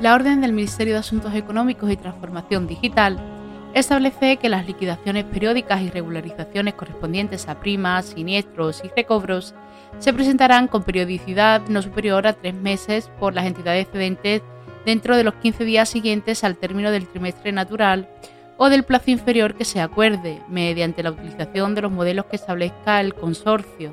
La 0.00 0.14
orden 0.14 0.40
del 0.40 0.52
Ministerio 0.52 0.94
de 0.94 1.00
Asuntos 1.00 1.34
Económicos 1.34 1.90
y 1.90 1.96
Transformación 1.96 2.66
Digital 2.66 3.35
establece 3.80 4.38
que 4.38 4.48
las 4.48 4.66
liquidaciones 4.66 5.24
periódicas 5.24 5.82
y 5.82 5.90
regularizaciones 5.90 6.74
correspondientes 6.74 7.46
a 7.46 7.60
primas, 7.60 8.06
siniestros 8.06 8.82
y 8.82 8.88
recobros 8.88 9.54
se 9.98 10.14
presentarán 10.14 10.66
con 10.66 10.82
periodicidad 10.82 11.60
no 11.68 11.82
superior 11.82 12.26
a 12.26 12.32
tres 12.32 12.54
meses 12.54 13.10
por 13.20 13.34
las 13.34 13.44
entidades 13.46 13.88
cedentes 13.92 14.42
dentro 14.86 15.16
de 15.16 15.24
los 15.24 15.34
15 15.34 15.64
días 15.64 15.90
siguientes 15.90 16.42
al 16.42 16.56
término 16.56 16.90
del 16.90 17.06
trimestre 17.06 17.52
natural 17.52 18.08
o 18.56 18.70
del 18.70 18.84
plazo 18.84 19.10
inferior 19.10 19.54
que 19.54 19.66
se 19.66 19.82
acuerde, 19.82 20.40
mediante 20.48 21.02
la 21.02 21.10
utilización 21.10 21.74
de 21.74 21.82
los 21.82 21.92
modelos 21.92 22.24
que 22.26 22.36
establezca 22.36 23.00
el 23.00 23.14
consorcio. 23.14 23.92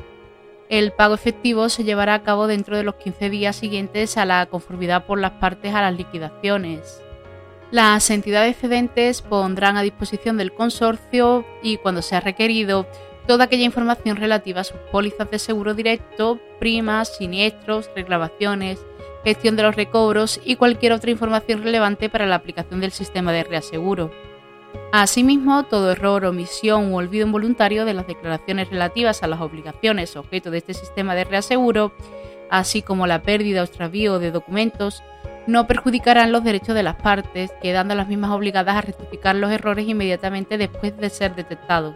El 0.69 0.93
pago 0.93 1.13
efectivo 1.13 1.67
se 1.67 1.83
llevará 1.83 2.13
a 2.13 2.23
cabo 2.23 2.47
dentro 2.47 2.77
de 2.77 2.83
los 2.83 2.95
15 2.95 3.29
días 3.29 3.57
siguientes 3.57 4.17
a 4.17 4.25
la 4.25 4.45
conformidad 4.45 5.05
por 5.05 5.19
las 5.19 5.31
partes 5.31 5.75
a 5.75 5.81
las 5.81 5.97
liquidaciones. 5.97 7.02
Las 7.73 8.11
entidades 8.11 8.55
cedentes 8.57 9.23
pondrán 9.23 9.77
a 9.77 9.81
disposición 9.81 10.37
del 10.37 10.53
consorcio 10.53 11.43
y, 11.63 11.77
cuando 11.77 12.03
sea 12.03 12.19
requerido, 12.19 12.85
toda 13.25 13.45
aquella 13.45 13.63
información 13.63 14.15
relativa 14.15 14.61
a 14.61 14.63
sus 14.63 14.77
pólizas 14.91 15.31
de 15.31 15.39
seguro 15.39 15.73
directo, 15.73 16.39
primas, 16.59 17.17
siniestros, 17.17 17.89
reclamaciones, 17.95 18.85
gestión 19.23 19.55
de 19.55 19.63
los 19.63 19.75
recobros 19.75 20.39
y 20.45 20.55
cualquier 20.57 20.93
otra 20.93 21.09
información 21.09 21.63
relevante 21.63 22.09
para 22.09 22.27
la 22.27 22.35
aplicación 22.35 22.79
del 22.79 22.91
sistema 22.91 23.31
de 23.33 23.43
reaseguro. 23.43 24.11
Asimismo, 24.91 25.63
todo 25.63 25.93
error, 25.93 26.25
omisión 26.25 26.93
u 26.93 26.97
olvido 26.97 27.25
involuntario 27.25 27.85
de 27.85 27.95
las 27.95 28.05
declaraciones 28.05 28.69
relativas 28.69 29.23
a 29.23 29.27
las 29.27 29.41
obligaciones 29.41 30.15
objeto 30.15 30.51
de 30.51 30.59
este 30.59 30.75
sistema 30.75 31.15
de 31.15 31.23
reaseguro, 31.23 31.91
así 32.51 32.83
como 32.83 33.07
la 33.07 33.23
pérdida 33.23 33.61
o 33.61 33.65
extravío 33.65 34.19
de 34.19 34.29
documentos, 34.29 35.01
no 35.47 35.67
perjudicarán 35.67 36.31
los 36.31 36.43
derechos 36.43 36.75
de 36.75 36.83
las 36.83 36.95
partes, 36.95 37.51
quedando 37.61 37.95
las 37.95 38.07
mismas 38.07 38.31
obligadas 38.31 38.75
a 38.75 38.81
rectificar 38.81 39.35
los 39.35 39.51
errores 39.51 39.87
inmediatamente 39.87 40.57
después 40.57 40.95
de 40.97 41.09
ser 41.09 41.35
detectados. 41.35 41.95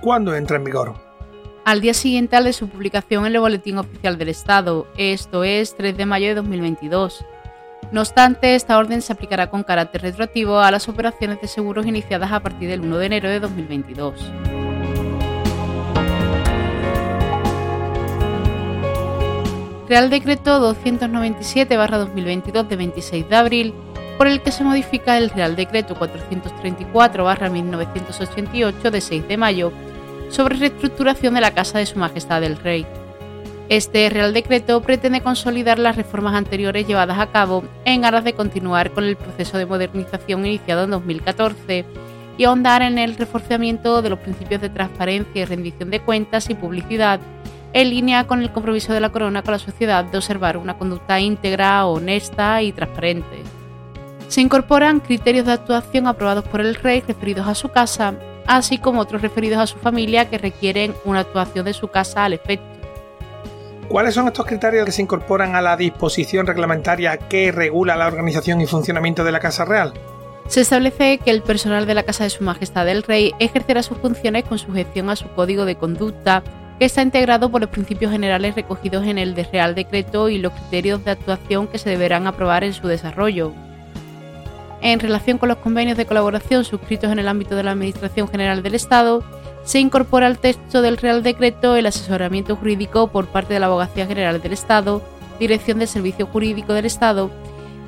¿Cuándo 0.00 0.34
entra 0.34 0.56
en 0.56 0.64
vigor? 0.64 1.14
al 1.64 1.80
día 1.80 1.94
siguiente 1.94 2.36
al 2.36 2.44
de 2.44 2.52
su 2.52 2.68
publicación 2.68 3.26
en 3.26 3.34
el 3.34 3.40
Boletín 3.40 3.78
Oficial 3.78 4.18
del 4.18 4.28
Estado, 4.28 4.86
esto 4.96 5.44
es 5.44 5.74
3 5.76 5.96
de 5.96 6.06
mayo 6.06 6.28
de 6.28 6.34
2022. 6.34 7.24
No 7.90 8.00
obstante, 8.00 8.54
esta 8.54 8.78
orden 8.78 9.02
se 9.02 9.12
aplicará 9.12 9.50
con 9.50 9.62
carácter 9.62 10.02
retroactivo 10.02 10.58
a 10.58 10.70
las 10.70 10.88
operaciones 10.88 11.40
de 11.40 11.48
seguros 11.48 11.86
iniciadas 11.86 12.32
a 12.32 12.40
partir 12.40 12.68
del 12.68 12.80
1 12.80 12.98
de 12.98 13.06
enero 13.06 13.28
de 13.28 13.40
2022. 13.40 14.14
Real 19.88 20.08
Decreto 20.08 20.74
297-2022 20.74 22.66
de 22.66 22.76
26 22.76 23.28
de 23.28 23.36
abril, 23.36 23.74
por 24.16 24.28
el 24.28 24.40
que 24.40 24.50
se 24.50 24.64
modifica 24.64 25.18
el 25.18 25.28
Real 25.28 25.56
Decreto 25.56 25.94
434-1988 25.96 28.90
de 28.90 29.00
6 29.02 29.28
de 29.28 29.36
mayo 29.36 29.72
sobre 30.30 30.56
reestructuración 30.56 31.34
de 31.34 31.42
la 31.42 31.50
Casa 31.50 31.76
de 31.78 31.86
Su 31.86 31.98
Majestad 31.98 32.42
el 32.44 32.56
Rey. 32.56 32.86
Este 33.68 34.08
Real 34.08 34.32
Decreto 34.32 34.80
pretende 34.80 35.20
consolidar 35.20 35.78
las 35.78 35.96
reformas 35.96 36.34
anteriores 36.34 36.86
llevadas 36.86 37.18
a 37.18 37.26
cabo 37.26 37.62
en 37.84 38.06
aras 38.06 38.24
de 38.24 38.32
continuar 38.32 38.90
con 38.92 39.04
el 39.04 39.16
proceso 39.16 39.58
de 39.58 39.66
modernización 39.66 40.46
iniciado 40.46 40.84
en 40.84 40.90
2014 40.90 41.84
y 42.36 42.44
ahondar 42.44 42.82
en 42.82 42.98
el 42.98 43.16
reforzamiento 43.16 44.02
de 44.02 44.10
los 44.10 44.18
principios 44.18 44.60
de 44.60 44.70
transparencia 44.70 45.42
y 45.42 45.44
rendición 45.44 45.90
de 45.90 46.00
cuentas 46.00 46.50
y 46.50 46.54
publicidad, 46.54 47.20
en 47.74 47.90
línea 47.90 48.26
con 48.26 48.40
el 48.40 48.50
compromiso 48.50 48.94
de 48.94 49.00
la 49.00 49.12
Corona 49.12 49.42
con 49.42 49.52
la 49.52 49.58
sociedad 49.58 50.04
de 50.04 50.16
observar 50.16 50.56
una 50.56 50.78
conducta 50.78 51.20
íntegra, 51.20 51.84
honesta 51.84 52.62
y 52.62 52.72
transparente. 52.72 53.42
Se 54.28 54.40
incorporan 54.40 55.00
criterios 55.00 55.44
de 55.44 55.52
actuación 55.52 56.06
aprobados 56.06 56.44
por 56.44 56.62
el 56.62 56.76
Rey 56.76 57.02
referidos 57.06 57.46
a 57.46 57.54
su 57.54 57.68
casa 57.68 58.14
así 58.46 58.78
como 58.78 59.00
otros 59.00 59.22
referidos 59.22 59.58
a 59.58 59.66
su 59.66 59.78
familia 59.78 60.28
que 60.28 60.38
requieren 60.38 60.94
una 61.04 61.20
actuación 61.20 61.64
de 61.64 61.72
su 61.72 61.88
casa 61.88 62.24
al 62.24 62.34
efecto. 62.34 62.66
¿Cuáles 63.88 64.14
son 64.14 64.26
estos 64.26 64.46
criterios 64.46 64.86
que 64.86 64.92
se 64.92 65.02
incorporan 65.02 65.54
a 65.54 65.60
la 65.60 65.76
disposición 65.76 66.46
reglamentaria 66.46 67.18
que 67.18 67.52
regula 67.52 67.96
la 67.96 68.06
organización 68.06 68.60
y 68.60 68.66
funcionamiento 68.66 69.24
de 69.24 69.32
la 69.32 69.40
Casa 69.40 69.64
Real? 69.64 69.92
Se 70.46 70.62
establece 70.62 71.18
que 71.18 71.30
el 71.30 71.42
personal 71.42 71.86
de 71.86 71.94
la 71.94 72.02
Casa 72.02 72.24
de 72.24 72.30
Su 72.30 72.44
Majestad 72.44 72.88
el 72.88 73.02
Rey 73.02 73.32
ejercerá 73.38 73.82
sus 73.82 73.98
funciones 73.98 74.44
con 74.44 74.58
sujeción 74.58 75.10
a 75.10 75.16
su 75.16 75.28
código 75.28 75.64
de 75.64 75.76
conducta, 75.76 76.42
que 76.78 76.86
está 76.86 77.02
integrado 77.02 77.50
por 77.50 77.60
los 77.60 77.70
principios 77.70 78.10
generales 78.12 78.54
recogidos 78.54 79.06
en 79.06 79.18
el 79.18 79.34
Real 79.36 79.74
Decreto 79.74 80.28
y 80.28 80.38
los 80.38 80.52
criterios 80.52 81.04
de 81.04 81.12
actuación 81.12 81.68
que 81.68 81.78
se 81.78 81.90
deberán 81.90 82.26
aprobar 82.26 82.64
en 82.64 82.72
su 82.72 82.88
desarrollo. 82.88 83.52
En 84.80 85.00
relación 85.00 85.38
con 85.38 85.48
los 85.48 85.58
convenios 85.58 85.96
de 85.96 86.04
colaboración 86.04 86.64
suscritos 86.64 87.10
en 87.10 87.18
el 87.18 87.28
ámbito 87.28 87.56
de 87.56 87.62
la 87.62 87.70
Administración 87.70 88.28
General 88.28 88.62
del 88.62 88.74
Estado, 88.74 89.22
se 89.64 89.80
incorpora 89.80 90.26
al 90.26 90.38
texto 90.38 90.82
del 90.82 90.98
Real 90.98 91.22
Decreto 91.22 91.74
el 91.76 91.86
asesoramiento 91.86 92.54
jurídico 92.56 93.08
por 93.08 93.26
parte 93.26 93.54
de 93.54 93.60
la 93.60 93.66
Abogacía 93.66 94.06
General 94.06 94.42
del 94.42 94.52
Estado, 94.52 95.00
Dirección 95.38 95.78
del 95.78 95.88
Servicio 95.88 96.26
Jurídico 96.26 96.74
del 96.74 96.84
Estado, 96.84 97.30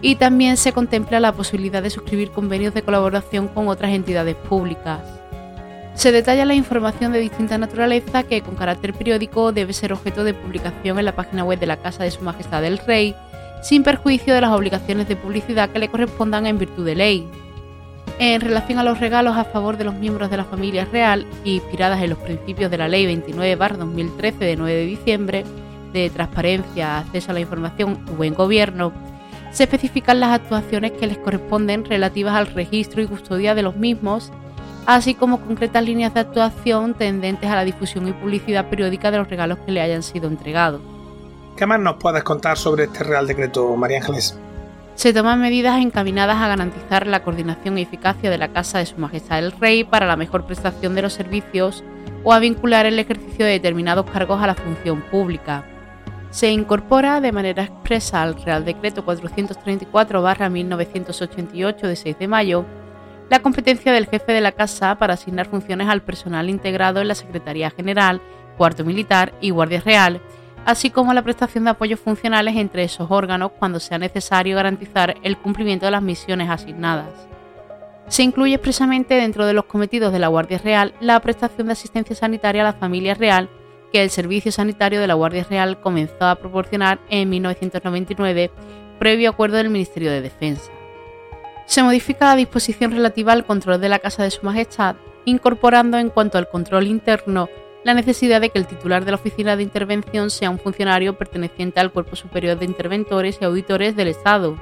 y 0.00 0.16
también 0.16 0.56
se 0.56 0.72
contempla 0.72 1.20
la 1.20 1.32
posibilidad 1.32 1.82
de 1.82 1.90
suscribir 1.90 2.30
convenios 2.30 2.72
de 2.72 2.82
colaboración 2.82 3.48
con 3.48 3.68
otras 3.68 3.92
entidades 3.92 4.36
públicas. 4.36 5.15
Se 5.96 6.12
detalla 6.12 6.44
la 6.44 6.54
información 6.54 7.12
de 7.12 7.20
distinta 7.20 7.56
naturaleza 7.56 8.22
que 8.22 8.42
con 8.42 8.54
carácter 8.54 8.92
periódico 8.92 9.50
debe 9.52 9.72
ser 9.72 9.94
objeto 9.94 10.24
de 10.24 10.34
publicación 10.34 10.98
en 10.98 11.06
la 11.06 11.16
página 11.16 11.42
web 11.42 11.58
de 11.58 11.66
la 11.66 11.78
Casa 11.78 12.04
de 12.04 12.10
Su 12.10 12.22
Majestad 12.22 12.62
el 12.66 12.76
Rey, 12.76 13.16
sin 13.62 13.82
perjuicio 13.82 14.34
de 14.34 14.42
las 14.42 14.52
obligaciones 14.52 15.08
de 15.08 15.16
publicidad 15.16 15.70
que 15.70 15.78
le 15.78 15.88
correspondan 15.88 16.46
en 16.46 16.58
virtud 16.58 16.84
de 16.84 16.96
ley. 16.96 17.26
En 18.18 18.42
relación 18.42 18.78
a 18.78 18.84
los 18.84 19.00
regalos 19.00 19.38
a 19.38 19.44
favor 19.44 19.78
de 19.78 19.84
los 19.84 19.94
miembros 19.94 20.30
de 20.30 20.36
la 20.36 20.44
familia 20.44 20.84
real, 20.84 21.26
inspiradas 21.44 22.02
en 22.02 22.10
los 22.10 22.18
principios 22.18 22.70
de 22.70 22.78
la 22.78 22.88
Ley 22.88 23.06
29-2013 23.06 24.38
de 24.38 24.56
9 24.56 24.74
de 24.74 24.84
diciembre, 24.84 25.44
de 25.94 26.10
transparencia, 26.10 26.98
acceso 26.98 27.30
a 27.30 27.34
la 27.34 27.40
información 27.40 28.04
y 28.06 28.10
buen 28.10 28.34
gobierno, 28.34 28.92
se 29.50 29.64
especifican 29.64 30.20
las 30.20 30.32
actuaciones 30.32 30.92
que 30.92 31.06
les 31.06 31.16
corresponden 31.16 31.86
relativas 31.86 32.34
al 32.34 32.48
registro 32.48 33.00
y 33.00 33.06
custodia 33.06 33.54
de 33.54 33.62
los 33.62 33.76
mismos 33.76 34.30
así 34.86 35.14
como 35.14 35.40
concretas 35.40 35.84
líneas 35.84 36.14
de 36.14 36.20
actuación 36.20 36.94
tendentes 36.94 37.50
a 37.50 37.56
la 37.56 37.64
difusión 37.64 38.08
y 38.08 38.12
publicidad 38.12 38.70
periódica 38.70 39.10
de 39.10 39.18
los 39.18 39.28
regalos 39.28 39.58
que 39.66 39.72
le 39.72 39.80
hayan 39.80 40.02
sido 40.02 40.28
entregados. 40.28 40.80
¿Qué 41.56 41.66
más 41.66 41.80
nos 41.80 41.96
puedes 41.96 42.22
contar 42.22 42.56
sobre 42.56 42.84
este 42.84 43.02
Real 43.02 43.26
Decreto, 43.26 43.74
María 43.76 43.98
Ángeles? 43.98 44.38
Se 44.94 45.12
toman 45.12 45.40
medidas 45.40 45.80
encaminadas 45.80 46.36
a 46.36 46.48
garantizar 46.48 47.06
la 47.06 47.22
coordinación 47.22 47.76
y 47.76 47.82
eficacia 47.82 48.30
de 48.30 48.38
la 48.38 48.48
Casa 48.48 48.78
de 48.78 48.86
Su 48.86 48.96
Majestad 48.96 49.40
el 49.40 49.52
Rey 49.52 49.84
para 49.84 50.06
la 50.06 50.16
mejor 50.16 50.46
prestación 50.46 50.94
de 50.94 51.02
los 51.02 51.12
servicios 51.12 51.84
o 52.24 52.32
a 52.32 52.38
vincular 52.38 52.86
el 52.86 52.98
ejercicio 52.98 53.44
de 53.44 53.52
determinados 53.52 54.10
cargos 54.10 54.42
a 54.42 54.46
la 54.46 54.54
función 54.54 55.02
pública. 55.10 55.66
Se 56.30 56.50
incorpora 56.50 57.20
de 57.20 57.32
manera 57.32 57.64
expresa 57.64 58.22
al 58.22 58.42
Real 58.42 58.64
Decreto 58.64 59.04
434-1988 59.04 61.76
de 61.76 61.96
6 61.96 62.18
de 62.18 62.28
mayo 62.28 62.64
la 63.28 63.40
competencia 63.40 63.92
del 63.92 64.06
jefe 64.06 64.32
de 64.32 64.40
la 64.40 64.52
Casa 64.52 64.96
para 64.96 65.14
asignar 65.14 65.46
funciones 65.46 65.88
al 65.88 66.02
personal 66.02 66.48
integrado 66.48 67.00
en 67.00 67.08
la 67.08 67.14
Secretaría 67.14 67.70
General, 67.70 68.20
Cuarto 68.56 68.84
Militar 68.84 69.34
y 69.40 69.50
Guardia 69.50 69.80
Real, 69.80 70.20
así 70.64 70.90
como 70.90 71.12
la 71.12 71.22
prestación 71.22 71.64
de 71.64 71.70
apoyos 71.70 72.00
funcionales 72.00 72.56
entre 72.56 72.84
esos 72.84 73.10
órganos 73.10 73.52
cuando 73.58 73.80
sea 73.80 73.98
necesario 73.98 74.56
garantizar 74.56 75.16
el 75.22 75.36
cumplimiento 75.38 75.86
de 75.86 75.92
las 75.92 76.02
misiones 76.02 76.50
asignadas. 76.50 77.28
Se 78.08 78.22
incluye 78.22 78.54
expresamente 78.54 79.14
dentro 79.14 79.46
de 79.46 79.52
los 79.52 79.64
cometidos 79.64 80.12
de 80.12 80.20
la 80.20 80.28
Guardia 80.28 80.58
Real 80.58 80.94
la 81.00 81.18
prestación 81.20 81.66
de 81.66 81.72
asistencia 81.72 82.14
sanitaria 82.14 82.62
a 82.62 82.66
la 82.66 82.72
familia 82.72 83.14
real 83.14 83.48
que 83.92 84.02
el 84.02 84.10
Servicio 84.10 84.52
Sanitario 84.52 85.00
de 85.00 85.06
la 85.06 85.14
Guardia 85.14 85.46
Real 85.48 85.80
comenzó 85.80 86.24
a 86.24 86.36
proporcionar 86.36 87.00
en 87.08 87.28
1999 87.28 88.50
previo 88.98 89.30
acuerdo 89.30 89.56
del 89.56 89.70
Ministerio 89.70 90.10
de 90.10 90.22
Defensa. 90.22 90.75
Se 91.66 91.82
modifica 91.82 92.26
la 92.26 92.36
disposición 92.36 92.92
relativa 92.92 93.32
al 93.32 93.44
control 93.44 93.80
de 93.80 93.88
la 93.88 93.98
Casa 93.98 94.22
de 94.22 94.30
Su 94.30 94.46
Majestad, 94.46 94.96
incorporando 95.24 95.98
en 95.98 96.10
cuanto 96.10 96.38
al 96.38 96.48
control 96.48 96.86
interno 96.86 97.48
la 97.84 97.92
necesidad 97.92 98.40
de 98.40 98.50
que 98.50 98.58
el 98.58 98.66
titular 98.66 99.04
de 99.04 99.10
la 99.10 99.16
Oficina 99.16 99.56
de 99.56 99.64
Intervención 99.64 100.30
sea 100.30 100.50
un 100.50 100.58
funcionario 100.58 101.18
perteneciente 101.18 101.80
al 101.80 101.92
Cuerpo 101.92 102.16
Superior 102.16 102.58
de 102.58 102.64
Interventores 102.64 103.38
y 103.40 103.44
Auditores 103.44 103.94
del 103.96 104.08
Estado. 104.08 104.56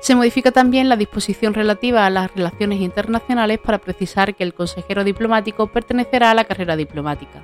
Se 0.00 0.14
modifica 0.14 0.50
también 0.50 0.88
la 0.88 0.96
disposición 0.96 1.54
relativa 1.54 2.04
a 2.04 2.10
las 2.10 2.34
relaciones 2.34 2.80
internacionales 2.80 3.58
para 3.64 3.78
precisar 3.78 4.34
que 4.34 4.44
el 4.44 4.54
consejero 4.54 5.04
diplomático 5.04 5.68
pertenecerá 5.68 6.30
a 6.30 6.34
la 6.34 6.44
carrera 6.44 6.76
diplomática. 6.76 7.42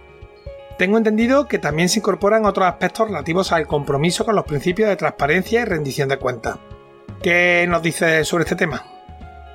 Tengo 0.78 0.96
entendido 0.96 1.46
que 1.46 1.58
también 1.58 1.90
se 1.90 1.98
incorporan 1.98 2.46
otros 2.46 2.66
aspectos 2.66 3.08
relativos 3.08 3.52
al 3.52 3.66
compromiso 3.66 4.24
con 4.24 4.36
los 4.36 4.44
principios 4.44 4.88
de 4.88 4.96
transparencia 4.96 5.60
y 5.60 5.64
rendición 5.66 6.08
de 6.08 6.18
cuentas. 6.18 6.58
¿Qué 7.22 7.66
nos 7.68 7.82
dice 7.82 8.24
sobre 8.24 8.44
este 8.44 8.56
tema? 8.56 8.82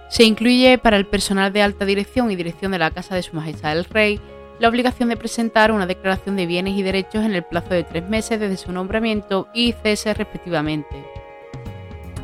Se 0.09 0.23
incluye 0.23 0.77
para 0.77 0.97
el 0.97 1.07
personal 1.07 1.51
de 1.51 1.63
alta 1.63 1.83
dirección 1.85 2.29
y 2.29 2.35
dirección 2.35 2.71
de 2.71 2.77
la 2.77 2.91
Casa 2.91 3.15
de 3.15 3.23
Su 3.23 3.35
Majestad 3.35 3.75
el 3.75 3.85
Rey 3.85 4.21
la 4.59 4.69
obligación 4.69 5.09
de 5.09 5.17
presentar 5.17 5.71
una 5.71 5.87
declaración 5.87 6.35
de 6.35 6.45
bienes 6.45 6.77
y 6.77 6.83
derechos 6.83 7.25
en 7.25 7.33
el 7.33 7.43
plazo 7.43 7.69
de 7.69 7.83
tres 7.83 8.07
meses 8.07 8.39
desde 8.39 8.55
su 8.55 8.71
nombramiento 8.71 9.49
y 9.53 9.73
cese 9.73 10.13
respectivamente. 10.13 11.03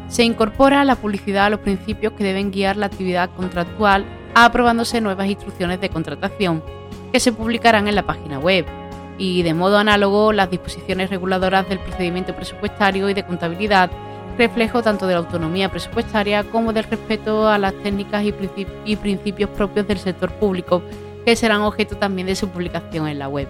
Se 0.07 0.23
incorpora 0.23 0.85
la 0.85 0.95
publicidad 0.95 1.47
a 1.47 1.49
los 1.49 1.59
principios 1.59 2.13
que 2.13 2.23
deben 2.23 2.51
guiar 2.51 2.77
la 2.77 2.85
actividad 2.85 3.31
contractual, 3.35 4.05
aprobándose 4.35 5.01
nuevas 5.01 5.27
instrucciones 5.27 5.81
de 5.81 5.89
contratación 5.89 6.63
que 7.11 7.19
se 7.19 7.33
publicarán 7.33 7.87
en 7.87 7.95
la 7.95 8.05
página 8.05 8.39
web, 8.39 8.65
y 9.17 9.43
de 9.43 9.53
modo 9.53 9.77
análogo 9.77 10.31
las 10.33 10.49
disposiciones 10.49 11.09
reguladoras 11.09 11.67
del 11.67 11.79
procedimiento 11.79 12.35
presupuestario 12.35 13.09
y 13.09 13.13
de 13.13 13.25
contabilidad 13.25 13.91
reflejo 14.41 14.81
tanto 14.81 15.05
de 15.05 15.13
la 15.13 15.19
autonomía 15.19 15.69
presupuestaria 15.69 16.43
como 16.43 16.73
del 16.73 16.85
respeto 16.85 17.47
a 17.47 17.59
las 17.59 17.75
técnicas 17.83 18.25
y, 18.25 18.95
principios 18.95 19.51
propios 19.51 19.87
del 19.87 19.99
sector 19.99 20.31
público, 20.31 20.81
que 21.23 21.35
serán 21.35 21.61
objeto 21.61 21.95
también 21.95 22.25
de 22.25 22.35
su 22.35 22.49
publicación 22.49 23.07
en 23.07 23.19
la 23.19 23.27
web. 23.27 23.47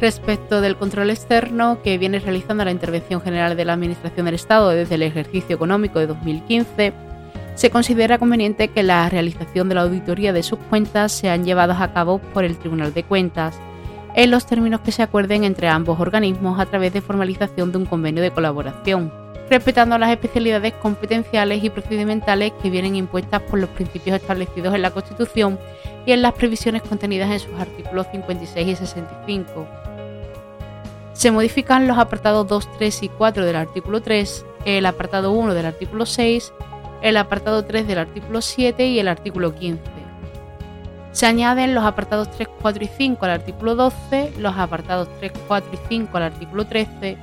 Respecto 0.00 0.60
del 0.60 0.74
control 0.74 1.10
externo 1.10 1.78
que 1.84 1.98
viene 1.98 2.18
realizando 2.18 2.64
la 2.64 2.72
Intervención 2.72 3.20
General 3.20 3.56
de 3.56 3.64
la 3.64 3.74
Administración 3.74 4.26
del 4.26 4.34
Estado 4.34 4.70
desde 4.70 4.96
el 4.96 5.04
ejercicio 5.04 5.54
económico 5.54 6.00
de 6.00 6.08
2015, 6.08 6.92
se 7.54 7.70
considera 7.70 8.18
conveniente 8.18 8.66
que 8.66 8.82
la 8.82 9.08
realización 9.08 9.68
de 9.68 9.76
la 9.76 9.82
auditoría 9.82 10.32
de 10.32 10.42
sus 10.42 10.58
cuentas 10.58 11.12
sean 11.12 11.44
llevadas 11.44 11.80
a 11.80 11.92
cabo 11.92 12.18
por 12.18 12.42
el 12.42 12.56
Tribunal 12.56 12.92
de 12.92 13.04
Cuentas, 13.04 13.56
en 14.16 14.32
los 14.32 14.46
términos 14.46 14.80
que 14.80 14.90
se 14.90 15.04
acuerden 15.04 15.44
entre 15.44 15.68
ambos 15.68 16.00
organismos 16.00 16.58
a 16.58 16.66
través 16.66 16.92
de 16.92 17.00
formalización 17.00 17.70
de 17.70 17.78
un 17.78 17.86
convenio 17.86 18.20
de 18.20 18.32
colaboración 18.32 19.23
respetando 19.50 19.98
las 19.98 20.10
especialidades 20.10 20.72
competenciales 20.74 21.62
y 21.62 21.70
procedimentales 21.70 22.52
que 22.62 22.70
vienen 22.70 22.96
impuestas 22.96 23.42
por 23.42 23.58
los 23.58 23.70
principios 23.70 24.16
establecidos 24.16 24.74
en 24.74 24.82
la 24.82 24.90
Constitución 24.90 25.58
y 26.06 26.12
en 26.12 26.22
las 26.22 26.32
previsiones 26.32 26.82
contenidas 26.82 27.30
en 27.30 27.40
sus 27.40 27.60
artículos 27.60 28.06
56 28.10 28.68
y 28.68 28.76
65. 28.76 29.66
Se 31.12 31.30
modifican 31.30 31.86
los 31.86 31.98
apartados 31.98 32.46
2, 32.48 32.68
3 32.78 33.02
y 33.04 33.08
4 33.08 33.46
del 33.46 33.56
artículo 33.56 34.02
3, 34.02 34.44
el 34.64 34.86
apartado 34.86 35.32
1 35.32 35.54
del 35.54 35.66
artículo 35.66 36.06
6, 36.06 36.52
el 37.02 37.16
apartado 37.16 37.64
3 37.64 37.86
del 37.86 37.98
artículo 37.98 38.40
7 38.40 38.86
y 38.86 38.98
el 38.98 39.08
artículo 39.08 39.54
15. 39.54 39.80
Se 41.12 41.26
añaden 41.26 41.74
los 41.74 41.84
apartados 41.84 42.28
3, 42.32 42.48
4 42.60 42.84
y 42.84 42.88
5 42.88 43.24
al 43.24 43.30
artículo 43.30 43.76
12, 43.76 44.32
los 44.38 44.56
apartados 44.56 45.08
3, 45.20 45.32
4 45.46 45.70
y 45.72 45.78
5 45.88 46.16
al 46.16 46.22
artículo 46.24 46.66
13, 46.66 47.16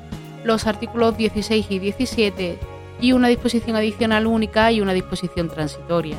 los 0.44 0.68
artículos 0.68 1.18
16 1.18 1.66
y 1.70 1.80
17 1.80 2.60
y 3.00 3.14
una 3.14 3.28
disposición 3.28 3.76
adicional 3.76 4.28
única 4.28 4.72
y 4.72 4.82
una 4.82 4.94
disposición 4.94 5.50
transitoria. 5.50 6.18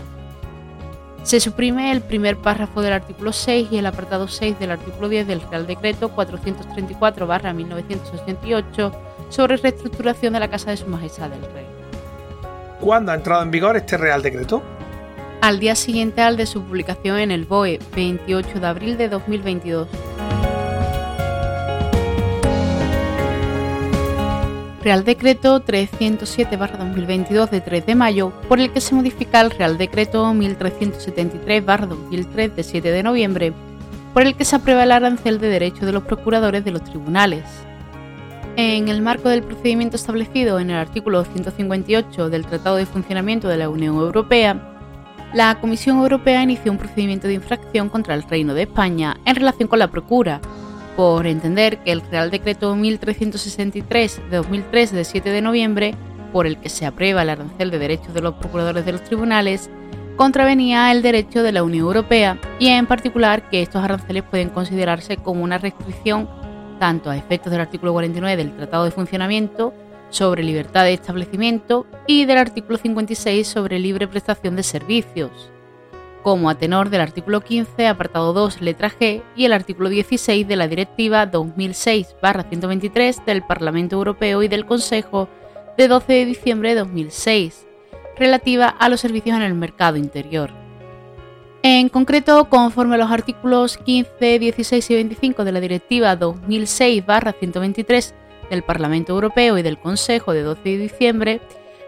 Se 1.23 1.39
suprime 1.39 1.93
el 1.93 2.03
primer 2.03 2.37
párrafo 2.37 2.83
del 2.83 2.95
artículo 2.95 3.33
6 3.33 3.69
y 3.71 3.79
el 3.79 3.87
apartado 3.87 4.27
6 4.27 4.59
del 4.59 4.73
artículo 4.73 5.09
10 5.09 5.29
del 5.29 5.41
Real 5.41 5.69
Decreto 5.69 6.11
434-1988 6.17 8.93
sobre 9.29 9.57
reestructuración 9.57 10.33
de 10.33 10.41
la 10.41 10.51
Casa 10.51 10.73
de 10.73 10.77
Su 10.77 10.89
Majestad 10.89 11.33
el 11.33 11.43
Rey. 11.55 11.67
¿Cuándo 12.81 13.13
ha 13.13 13.15
entrado 13.15 13.45
en 13.45 13.53
vigor 13.53 13.77
este 13.77 13.97
Real 13.97 14.21
Decreto? 14.23 14.65
Al 15.41 15.61
día 15.61 15.77
siguiente 15.77 16.23
al 16.23 16.37
de 16.37 16.47
su 16.47 16.63
publicación 16.63 17.19
en 17.19 17.31
el 17.31 17.45
BOE, 17.45 17.79
28 17.95 18.59
de 18.61 18.67
abril 18.67 18.97
de 18.97 19.09
2022. 19.09 19.87
Real 24.83 25.05
Decreto 25.05 25.65
307-2022 25.65 27.51
de 27.51 27.61
3 27.61 27.87
de 27.87 27.95
mayo, 27.95 28.33
por 28.49 28.59
el 28.59 28.73
que 28.73 28.81
se 28.81 28.97
modifica 28.97 29.41
el 29.41 29.53
Real 29.53 29.79
Decreto 29.79 30.25
1373-2003 30.33 32.55
de 32.55 32.63
7 32.65 32.91
de 32.91 33.03
noviembre, 33.05 33.53
por 34.13 34.23
el 34.23 34.35
que 34.35 34.45
se 34.45 34.57
aprueba 34.57 34.83
el 34.83 34.91
arancel 34.91 35.39
de 35.39 35.49
derecho 35.49 35.87
de 35.87 35.93
los 35.93 36.03
procuradores 36.03 36.65
de 36.65 36.73
los 36.73 36.83
tribunales. 36.83 37.45
En 38.57 38.89
el 38.89 39.03
marco 39.03 39.29
del 39.29 39.45
procedimiento 39.45 39.95
establecido 39.95 40.59
en 40.59 40.71
el 40.71 40.77
artículo 40.77 41.25
158 41.25 42.29
del 42.29 42.45
Tratado 42.45 42.75
de 42.77 42.87
Funcionamiento 42.87 43.47
de 43.47 43.59
la 43.59 43.69
Unión 43.69 43.95
Europea, 43.97 44.81
la 45.33 45.61
Comisión 45.61 45.99
Europea 45.99 46.43
inició 46.43 46.73
un 46.73 46.79
procedimiento 46.79 47.29
de 47.29 47.35
infracción 47.35 47.89
contra 47.89 48.15
el 48.15 48.25
Reino 48.25 48.53
de 48.53 48.63
España 48.63 49.17
en 49.25 49.37
relación 49.37 49.69
con 49.69 49.79
la 49.79 49.93
procura, 49.93 50.41
por 50.97 51.27
entender 51.27 51.79
que 51.79 51.93
el 51.93 52.03
Real 52.03 52.31
Decreto 52.31 52.75
1363 52.77 54.21
de 54.31 54.37
2003 54.37 54.93
de 54.93 55.05
7 55.05 55.31
de 55.31 55.43
noviembre, 55.43 55.95
por 56.33 56.47
el 56.47 56.59
que 56.59 56.69
se 56.69 56.87
aprueba 56.87 57.23
el 57.23 57.31
arancel 57.31 57.71
de 57.71 57.79
derechos 57.79 58.15
de 58.15 58.23
los 58.23 58.35
procuradores 58.35 58.85
de 58.85 58.93
los 58.93 59.05
tribunales, 59.05 59.71
contravenía 60.17 60.91
el 60.93 61.03
derecho 61.03 61.43
de 61.43 61.53
la 61.53 61.63
Unión 61.63 61.87
Europea 61.87 62.39
y 62.59 62.69
en 62.69 62.87
particular 62.87 63.49
que 63.49 63.63
estos 63.63 63.83
aranceles 63.83 64.23
pueden 64.23 64.51
considerarse 64.51 65.17
como 65.17 65.43
una 65.43 65.59
restricción 65.59 66.29
tanto 66.79 67.11
a 67.11 67.17
efectos 67.17 67.51
del 67.51 67.61
artículo 67.61 67.93
49 67.93 68.37
del 68.37 68.57
Tratado 68.57 68.85
de 68.85 68.91
Funcionamiento 68.91 69.73
sobre 70.11 70.43
libertad 70.43 70.85
de 70.85 70.93
establecimiento 70.93 71.87
y 72.07 72.27
del 72.27 72.39
artículo 72.39 72.77
56 72.77 73.47
sobre 73.47 73.79
libre 73.79 74.07
prestación 74.07 74.57
de 74.57 74.63
servicios, 74.63 75.51
como 76.23 76.49
a 76.49 76.55
tenor 76.55 76.91
del 76.91 77.01
artículo 77.01 77.41
15, 77.41 77.87
apartado 77.87 78.33
2, 78.33 78.61
letra 78.61 78.91
G, 78.91 79.23
y 79.37 79.45
el 79.45 79.53
artículo 79.53 79.89
16 79.89 80.47
de 80.47 80.57
la 80.57 80.69
Directiva 80.69 81.31
2006-123 81.31 83.25
del 83.25 83.43
Parlamento 83.43 83.97
Europeo 83.97 84.43
y 84.43 84.49
del 84.49 84.67
Consejo 84.67 85.29
de 85.77 85.89
12 85.89 86.13
de 86.13 86.25
diciembre 86.25 86.71
de 86.71 86.81
2006, 86.81 87.67
relativa 88.17 88.69
a 88.69 88.89
los 88.89 89.01
servicios 89.01 89.37
en 89.37 89.43
el 89.43 89.55
mercado 89.55 89.97
interior. 89.97 90.51
En 91.65 91.89
concreto, 91.89 92.49
conforme 92.49 92.97
a 92.97 92.99
los 92.99 93.11
artículos 93.11 93.79
15, 93.79 94.39
16 94.39 94.91
y 94.91 94.95
25 94.95 95.45
de 95.45 95.53
la 95.53 95.61
Directiva 95.61 96.19
2006-123 96.19 98.15
del 98.51 98.63
Parlamento 98.63 99.13
Europeo 99.13 99.59
y 99.59 99.63
del 99.63 99.79
Consejo 99.79 100.33
de 100.33 100.43
12 100.43 100.63
de 100.65 100.79
diciembre, 100.79 101.41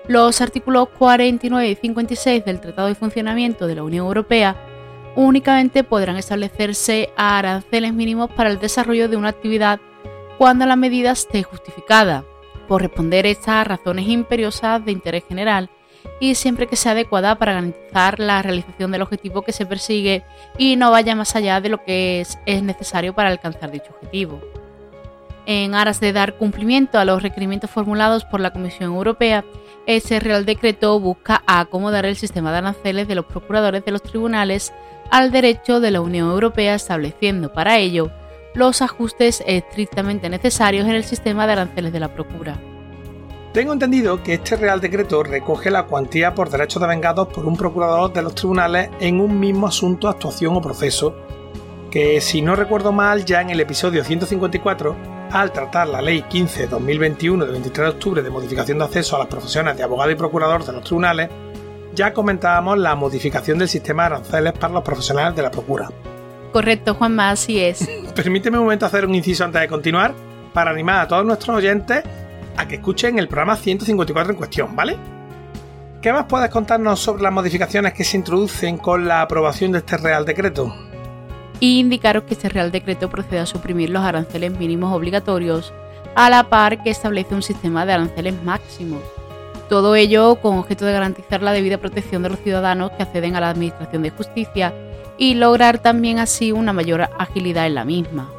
los 0.06 0.40
artículos 0.40 0.88
49 0.98 1.68
y 1.68 1.74
56 1.74 2.44
del 2.44 2.60
Tratado 2.60 2.88
de 2.88 2.94
Funcionamiento 2.94 3.66
de 3.66 3.74
la 3.74 3.82
Unión 3.82 4.06
Europea 4.06 4.56
únicamente 5.16 5.84
podrán 5.84 6.16
establecerse 6.16 7.10
a 7.16 7.38
aranceles 7.38 7.94
mínimos 7.94 8.30
para 8.30 8.50
el 8.50 8.58
desarrollo 8.58 9.08
de 9.08 9.16
una 9.16 9.28
actividad 9.28 9.80
cuando 10.38 10.66
la 10.66 10.76
medida 10.76 11.12
esté 11.12 11.42
justificada, 11.42 12.24
por 12.66 12.82
responder 12.82 13.26
estas 13.26 13.66
razones 13.66 14.08
imperiosas 14.08 14.84
de 14.84 14.92
interés 14.92 15.24
general 15.28 15.70
y 16.20 16.34
siempre 16.34 16.66
que 16.66 16.76
sea 16.76 16.92
adecuada 16.92 17.36
para 17.36 17.54
garantizar 17.54 18.18
la 18.18 18.42
realización 18.42 18.90
del 18.90 19.02
objetivo 19.02 19.42
que 19.42 19.52
se 19.52 19.66
persigue 19.66 20.24
y 20.58 20.76
no 20.76 20.90
vaya 20.90 21.14
más 21.14 21.34
allá 21.36 21.60
de 21.60 21.68
lo 21.68 21.82
que 21.82 22.20
es, 22.20 22.38
es 22.46 22.62
necesario 22.62 23.14
para 23.14 23.30
alcanzar 23.30 23.70
dicho 23.70 23.92
objetivo. 23.94 24.40
En 25.46 25.74
aras 25.74 26.00
de 26.00 26.12
dar 26.12 26.36
cumplimiento 26.36 26.98
a 26.98 27.04
los 27.04 27.22
requerimientos 27.22 27.70
formulados 27.70 28.24
por 28.24 28.40
la 28.40 28.52
Comisión 28.52 28.92
Europea, 28.92 29.44
ese 29.86 30.18
Real 30.18 30.46
Decreto 30.46 30.98
busca 30.98 31.42
acomodar 31.46 32.06
el 32.06 32.16
sistema 32.16 32.50
de 32.50 32.58
aranceles 32.58 33.06
de 33.06 33.14
los 33.14 33.26
procuradores 33.26 33.84
de 33.84 33.92
los 33.92 34.02
tribunales 34.02 34.72
al 35.10 35.30
derecho 35.30 35.80
de 35.80 35.90
la 35.90 36.00
Unión 36.00 36.30
Europea, 36.30 36.74
estableciendo 36.74 37.52
para 37.52 37.78
ello 37.78 38.10
los 38.54 38.80
ajustes 38.80 39.42
estrictamente 39.46 40.30
necesarios 40.30 40.86
en 40.86 40.94
el 40.94 41.04
sistema 41.04 41.46
de 41.46 41.52
aranceles 41.52 41.92
de 41.92 42.00
la 42.00 42.14
Procura. 42.14 42.58
Tengo 43.52 43.72
entendido 43.72 44.22
que 44.22 44.34
este 44.34 44.56
Real 44.56 44.80
Decreto 44.80 45.22
recoge 45.22 45.70
la 45.70 45.84
cuantía 45.84 46.34
por 46.34 46.50
derechos 46.50 46.80
devengados 46.80 47.28
por 47.28 47.46
un 47.46 47.56
procurador 47.56 48.12
de 48.12 48.22
los 48.22 48.34
tribunales 48.34 48.90
en 48.98 49.20
un 49.20 49.38
mismo 49.38 49.66
asunto, 49.66 50.08
actuación 50.08 50.56
o 50.56 50.60
proceso, 50.60 51.14
que 51.90 52.20
si 52.20 52.42
no 52.42 52.56
recuerdo 52.56 52.90
mal 52.90 53.24
ya 53.24 53.40
en 53.40 53.50
el 53.50 53.60
episodio 53.60 54.02
154, 54.02 55.13
al 55.34 55.50
tratar 55.50 55.88
la 55.88 56.00
Ley 56.00 56.24
15-2021 56.30 57.44
de 57.44 57.50
23 57.50 57.74
de 57.74 57.88
octubre 57.88 58.22
de 58.22 58.30
modificación 58.30 58.78
de 58.78 58.84
acceso 58.84 59.16
a 59.16 59.18
las 59.18 59.26
profesiones 59.26 59.76
de 59.76 59.82
abogado 59.82 60.12
y 60.12 60.14
procurador 60.14 60.64
de 60.64 60.72
los 60.72 60.84
tribunales, 60.84 61.28
ya 61.92 62.14
comentábamos 62.14 62.78
la 62.78 62.94
modificación 62.94 63.58
del 63.58 63.68
sistema 63.68 64.04
de 64.04 64.14
aranceles 64.14 64.52
para 64.52 64.72
los 64.72 64.84
profesionales 64.84 65.34
de 65.34 65.42
la 65.42 65.50
Procura. 65.50 65.90
Correcto, 66.52 66.94
Juanma, 66.94 67.30
así 67.30 67.58
es. 67.58 67.84
Permíteme 68.14 68.58
un 68.58 68.64
momento 68.64 68.86
hacer 68.86 69.06
un 69.06 69.14
inciso 69.16 69.44
antes 69.44 69.60
de 69.60 69.66
continuar 69.66 70.14
para 70.52 70.70
animar 70.70 71.00
a 71.00 71.08
todos 71.08 71.26
nuestros 71.26 71.56
oyentes 71.56 72.04
a 72.56 72.68
que 72.68 72.76
escuchen 72.76 73.18
el 73.18 73.26
programa 73.26 73.56
154 73.56 74.34
en 74.34 74.38
cuestión, 74.38 74.76
¿vale? 74.76 74.96
¿Qué 76.00 76.12
más 76.12 76.26
puedes 76.26 76.48
contarnos 76.48 77.00
sobre 77.00 77.24
las 77.24 77.32
modificaciones 77.32 77.92
que 77.92 78.04
se 78.04 78.18
introducen 78.18 78.78
con 78.78 79.08
la 79.08 79.22
aprobación 79.22 79.72
de 79.72 79.78
este 79.78 79.96
Real 79.96 80.24
Decreto? 80.24 80.72
Y 81.60 81.78
indicaros 81.80 82.24
que 82.24 82.34
este 82.34 82.48
Real 82.48 82.72
Decreto 82.72 83.08
procede 83.08 83.40
a 83.40 83.46
suprimir 83.46 83.90
los 83.90 84.02
aranceles 84.02 84.58
mínimos 84.58 84.92
obligatorios, 84.92 85.72
a 86.14 86.30
la 86.30 86.48
par 86.48 86.82
que 86.82 86.90
establece 86.90 87.34
un 87.34 87.42
sistema 87.42 87.86
de 87.86 87.92
aranceles 87.92 88.42
máximos. 88.42 89.02
Todo 89.68 89.94
ello 89.94 90.36
con 90.36 90.58
objeto 90.58 90.84
de 90.84 90.92
garantizar 90.92 91.42
la 91.42 91.52
debida 91.52 91.78
protección 91.78 92.22
de 92.22 92.28
los 92.28 92.38
ciudadanos 92.40 92.90
que 92.92 93.02
acceden 93.02 93.34
a 93.34 93.40
la 93.40 93.50
Administración 93.50 94.02
de 94.02 94.10
Justicia 94.10 94.74
y 95.16 95.34
lograr 95.34 95.78
también 95.78 96.18
así 96.18 96.52
una 96.52 96.72
mayor 96.72 97.08
agilidad 97.18 97.66
en 97.66 97.74
la 97.74 97.84
misma. 97.84 98.30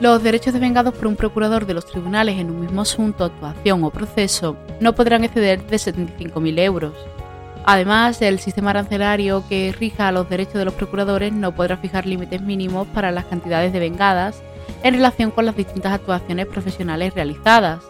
Los 0.00 0.22
derechos 0.22 0.54
devengados 0.54 0.94
por 0.94 1.08
un 1.08 1.16
procurador 1.16 1.66
de 1.66 1.74
los 1.74 1.86
tribunales 1.86 2.38
en 2.38 2.50
un 2.50 2.60
mismo 2.60 2.82
asunto, 2.82 3.24
actuación 3.24 3.82
o 3.82 3.90
proceso 3.90 4.56
no 4.80 4.94
podrán 4.94 5.24
exceder 5.24 5.66
de 5.66 5.76
75.000 5.76 6.60
euros. 6.60 6.94
Además, 7.70 8.22
el 8.22 8.38
sistema 8.38 8.70
arancelario 8.70 9.44
que 9.46 9.74
rija 9.78 10.10
los 10.10 10.30
derechos 10.30 10.54
de 10.54 10.64
los 10.64 10.72
procuradores 10.72 11.34
no 11.34 11.54
podrá 11.54 11.76
fijar 11.76 12.06
límites 12.06 12.40
mínimos 12.40 12.88
para 12.94 13.12
las 13.12 13.26
cantidades 13.26 13.74
devengadas 13.74 14.42
en 14.82 14.94
relación 14.94 15.30
con 15.30 15.44
las 15.44 15.54
distintas 15.54 15.92
actuaciones 15.92 16.46
profesionales 16.46 17.12
realizadas. 17.12 17.84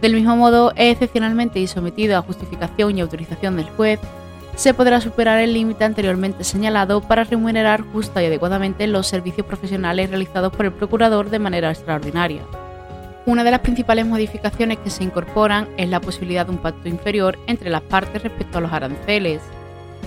Del 0.00 0.14
mismo 0.14 0.36
modo, 0.36 0.72
excepcionalmente 0.76 1.58
y 1.58 1.66
sometido 1.66 2.16
a 2.16 2.22
justificación 2.22 2.96
y 2.96 3.00
autorización 3.00 3.56
del 3.56 3.68
juez, 3.70 3.98
se 4.54 4.72
podrá 4.72 5.00
superar 5.00 5.40
el 5.40 5.52
límite 5.52 5.82
anteriormente 5.82 6.44
señalado 6.44 7.00
para 7.00 7.24
remunerar 7.24 7.82
justa 7.82 8.22
y 8.22 8.26
adecuadamente 8.26 8.86
los 8.86 9.08
servicios 9.08 9.48
profesionales 9.48 10.10
realizados 10.10 10.52
por 10.52 10.66
el 10.66 10.72
procurador 10.72 11.28
de 11.28 11.40
manera 11.40 11.72
extraordinaria. 11.72 12.42
Una 13.24 13.44
de 13.44 13.52
las 13.52 13.60
principales 13.60 14.04
modificaciones 14.04 14.78
que 14.78 14.90
se 14.90 15.04
incorporan 15.04 15.68
es 15.76 15.88
la 15.88 16.00
posibilidad 16.00 16.44
de 16.44 16.52
un 16.52 16.58
pacto 16.58 16.88
inferior 16.88 17.38
entre 17.46 17.70
las 17.70 17.82
partes 17.82 18.20
respecto 18.20 18.58
a 18.58 18.60
los 18.60 18.72
aranceles. 18.72 19.40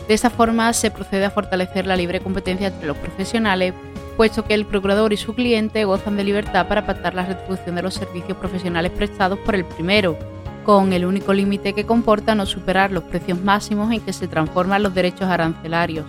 De 0.09 0.13
esta 0.13 0.29
forma 0.29 0.73
se 0.73 0.91
procede 0.91 1.23
a 1.23 1.31
fortalecer 1.31 1.87
la 1.87 1.95
libre 1.95 2.19
competencia 2.19 2.67
entre 2.67 2.87
los 2.87 2.97
profesionales, 2.97 3.73
puesto 4.17 4.43
que 4.43 4.53
el 4.53 4.65
procurador 4.65 5.13
y 5.13 5.17
su 5.17 5.33
cliente 5.33 5.85
gozan 5.85 6.17
de 6.17 6.25
libertad 6.25 6.67
para 6.67 6.85
pactar 6.85 7.15
la 7.15 7.25
retribución 7.25 7.75
de 7.75 7.83
los 7.83 7.93
servicios 7.93 8.37
profesionales 8.37 8.91
prestados 8.91 9.39
por 9.39 9.55
el 9.55 9.63
primero, 9.63 10.17
con 10.65 10.91
el 10.91 11.05
único 11.05 11.33
límite 11.33 11.71
que 11.71 11.85
comporta 11.85 12.35
no 12.35 12.45
superar 12.45 12.91
los 12.91 13.05
precios 13.05 13.39
máximos 13.39 13.93
en 13.93 14.01
que 14.01 14.11
se 14.11 14.27
transforman 14.27 14.83
los 14.83 14.93
derechos 14.93 15.29
arancelarios. 15.29 16.05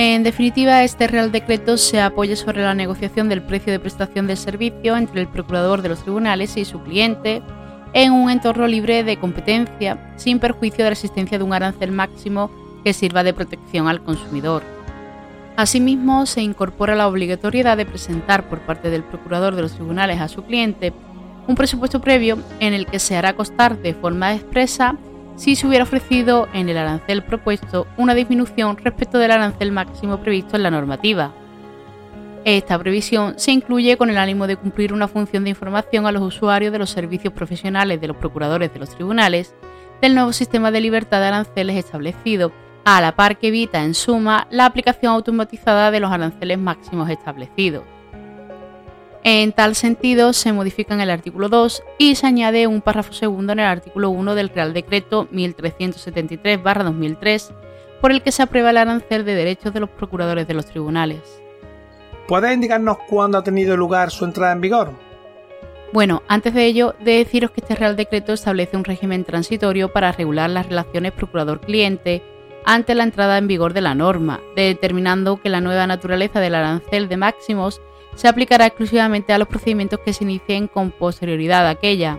En 0.00 0.22
definitiva, 0.22 0.84
este 0.84 1.08
Real 1.08 1.32
Decreto 1.32 1.76
se 1.76 2.00
apoya 2.00 2.36
sobre 2.36 2.62
la 2.62 2.72
negociación 2.72 3.28
del 3.28 3.42
precio 3.42 3.72
de 3.72 3.80
prestación 3.80 4.28
del 4.28 4.36
servicio 4.36 4.96
entre 4.96 5.20
el 5.20 5.26
procurador 5.26 5.82
de 5.82 5.88
los 5.88 6.04
tribunales 6.04 6.56
y 6.56 6.64
su 6.64 6.80
cliente 6.84 7.42
en 7.94 8.12
un 8.12 8.30
entorno 8.30 8.68
libre 8.68 9.02
de 9.02 9.16
competencia, 9.16 10.14
sin 10.14 10.38
perjuicio 10.38 10.84
de 10.84 10.90
la 10.90 10.92
existencia 10.92 11.36
de 11.36 11.42
un 11.42 11.52
arancel 11.52 11.90
máximo 11.90 12.48
que 12.84 12.92
sirva 12.92 13.24
de 13.24 13.34
protección 13.34 13.88
al 13.88 14.00
consumidor. 14.04 14.62
Asimismo, 15.56 16.26
se 16.26 16.42
incorpora 16.42 16.94
la 16.94 17.08
obligatoriedad 17.08 17.76
de 17.76 17.84
presentar 17.84 18.48
por 18.48 18.60
parte 18.60 18.90
del 18.90 19.02
procurador 19.02 19.56
de 19.56 19.62
los 19.62 19.72
tribunales 19.72 20.20
a 20.20 20.28
su 20.28 20.44
cliente 20.44 20.92
un 21.48 21.56
presupuesto 21.56 22.00
previo 22.00 22.38
en 22.60 22.72
el 22.72 22.86
que 22.86 23.00
se 23.00 23.16
hará 23.16 23.32
costar 23.32 23.76
de 23.76 23.94
forma 23.94 24.32
expresa 24.32 24.96
si 25.38 25.54
se 25.54 25.66
hubiera 25.66 25.84
ofrecido 25.84 26.48
en 26.52 26.68
el 26.68 26.76
arancel 26.76 27.22
propuesto 27.22 27.86
una 27.96 28.14
disminución 28.14 28.76
respecto 28.76 29.18
del 29.18 29.30
arancel 29.30 29.70
máximo 29.70 30.18
previsto 30.18 30.56
en 30.56 30.64
la 30.64 30.70
normativa. 30.70 31.32
Esta 32.44 32.78
previsión 32.78 33.38
se 33.38 33.52
incluye 33.52 33.96
con 33.96 34.10
el 34.10 34.18
ánimo 34.18 34.48
de 34.48 34.56
cumplir 34.56 34.92
una 34.92 35.06
función 35.06 35.44
de 35.44 35.50
información 35.50 36.06
a 36.06 36.12
los 36.12 36.22
usuarios 36.22 36.72
de 36.72 36.80
los 36.80 36.90
servicios 36.90 37.32
profesionales 37.32 38.00
de 38.00 38.08
los 38.08 38.16
procuradores 38.16 38.72
de 38.72 38.80
los 38.80 38.90
tribunales 38.90 39.54
del 40.02 40.14
nuevo 40.14 40.32
sistema 40.32 40.70
de 40.72 40.80
libertad 40.80 41.20
de 41.20 41.26
aranceles 41.26 41.76
establecido, 41.76 42.52
a 42.84 43.00
la 43.00 43.14
par 43.14 43.38
que 43.38 43.48
evita, 43.48 43.84
en 43.84 43.94
suma, 43.94 44.48
la 44.50 44.66
aplicación 44.66 45.12
automatizada 45.12 45.90
de 45.90 46.00
los 46.00 46.10
aranceles 46.10 46.58
máximos 46.58 47.10
establecidos. 47.10 47.82
En 49.24 49.52
tal 49.52 49.74
sentido, 49.74 50.32
se 50.32 50.52
modifica 50.52 50.94
en 50.94 51.00
el 51.00 51.10
artículo 51.10 51.48
2 51.48 51.82
y 51.98 52.14
se 52.14 52.26
añade 52.26 52.66
un 52.66 52.80
párrafo 52.80 53.12
segundo 53.12 53.52
en 53.52 53.60
el 53.60 53.66
artículo 53.66 54.10
1 54.10 54.34
del 54.34 54.48
Real 54.48 54.72
Decreto 54.72 55.28
1373-2003, 55.30 57.52
por 58.00 58.12
el 58.12 58.22
que 58.22 58.32
se 58.32 58.42
aprueba 58.42 58.70
el 58.70 58.76
arancel 58.76 59.24
de 59.24 59.34
derechos 59.34 59.74
de 59.74 59.80
los 59.80 59.90
procuradores 59.90 60.46
de 60.46 60.54
los 60.54 60.66
tribunales. 60.66 61.42
¿Puedes 62.28 62.54
indicarnos 62.54 62.98
cuándo 63.08 63.38
ha 63.38 63.42
tenido 63.42 63.76
lugar 63.76 64.10
su 64.10 64.24
entrada 64.24 64.52
en 64.52 64.60
vigor? 64.60 64.92
Bueno, 65.92 66.22
antes 66.28 66.52
de 66.52 66.66
ello, 66.66 66.94
de 67.00 67.16
deciros 67.16 67.50
que 67.50 67.62
este 67.62 67.74
Real 67.74 67.96
Decreto 67.96 68.34
establece 68.34 68.76
un 68.76 68.84
régimen 68.84 69.24
transitorio 69.24 69.92
para 69.92 70.12
regular 70.12 70.50
las 70.50 70.66
relaciones 70.66 71.12
procurador-cliente 71.12 72.22
ante 72.66 72.94
la 72.94 73.04
entrada 73.04 73.38
en 73.38 73.48
vigor 73.48 73.72
de 73.72 73.80
la 73.80 73.94
norma, 73.94 74.40
determinando 74.54 75.38
que 75.38 75.48
la 75.48 75.62
nueva 75.62 75.86
naturaleza 75.86 76.40
del 76.40 76.54
arancel 76.54 77.08
de 77.08 77.16
máximos 77.16 77.80
se 78.18 78.26
aplicará 78.26 78.66
exclusivamente 78.66 79.32
a 79.32 79.38
los 79.38 79.46
procedimientos 79.46 80.00
que 80.00 80.12
se 80.12 80.24
inicien 80.24 80.66
con 80.66 80.90
posterioridad 80.90 81.68
a 81.68 81.70
aquella. 81.70 82.18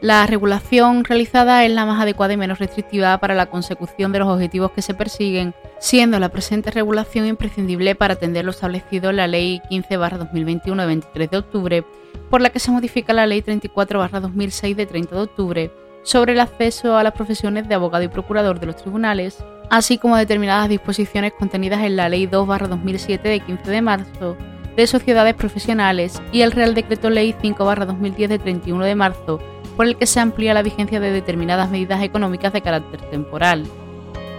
La 0.00 0.24
regulación 0.28 1.02
realizada 1.02 1.64
es 1.64 1.72
la 1.72 1.84
más 1.86 2.00
adecuada 2.00 2.34
y 2.34 2.36
menos 2.36 2.60
restrictiva 2.60 3.18
para 3.18 3.34
la 3.34 3.46
consecución 3.46 4.12
de 4.12 4.20
los 4.20 4.28
objetivos 4.28 4.70
que 4.70 4.80
se 4.80 4.94
persiguen, 4.94 5.54
siendo 5.80 6.20
la 6.20 6.28
presente 6.28 6.70
regulación 6.70 7.26
imprescindible 7.26 7.96
para 7.96 8.14
atender 8.14 8.44
lo 8.44 8.52
establecido 8.52 9.10
en 9.10 9.16
la 9.16 9.26
Ley 9.26 9.60
15-2021 9.72 10.76
de 10.76 10.86
23 10.86 11.30
de 11.30 11.36
octubre, 11.36 11.84
por 12.30 12.40
la 12.40 12.50
que 12.50 12.60
se 12.60 12.70
modifica 12.70 13.12
la 13.12 13.26
Ley 13.26 13.42
34-2006 13.42 14.76
de 14.76 14.86
30 14.86 15.16
de 15.16 15.20
octubre 15.20 15.70
sobre 16.04 16.34
el 16.34 16.40
acceso 16.40 16.96
a 16.96 17.02
las 17.02 17.12
profesiones 17.14 17.68
de 17.68 17.74
abogado 17.74 18.04
y 18.04 18.08
procurador 18.08 18.60
de 18.60 18.66
los 18.66 18.76
tribunales, 18.76 19.44
así 19.68 19.98
como 19.98 20.16
determinadas 20.16 20.68
disposiciones 20.68 21.32
contenidas 21.36 21.82
en 21.82 21.96
la 21.96 22.08
Ley 22.08 22.28
2-2007 22.28 23.20
de 23.20 23.40
15 23.40 23.68
de 23.68 23.82
marzo 23.82 24.36
de 24.76 24.86
sociedades 24.86 25.34
profesionales 25.34 26.20
y 26.32 26.42
el 26.42 26.52
Real 26.52 26.74
Decreto 26.74 27.10
Ley 27.10 27.34
5-2010 27.42 28.28
de 28.28 28.38
31 28.38 28.84
de 28.84 28.94
marzo 28.94 29.40
por 29.76 29.86
el 29.86 29.96
que 29.96 30.06
se 30.06 30.20
amplía 30.20 30.54
la 30.54 30.62
vigencia 30.62 31.00
de 31.00 31.10
determinadas 31.10 31.70
medidas 31.70 32.02
económicas 32.02 32.52
de 32.52 32.60
carácter 32.60 33.00
temporal. 33.10 33.64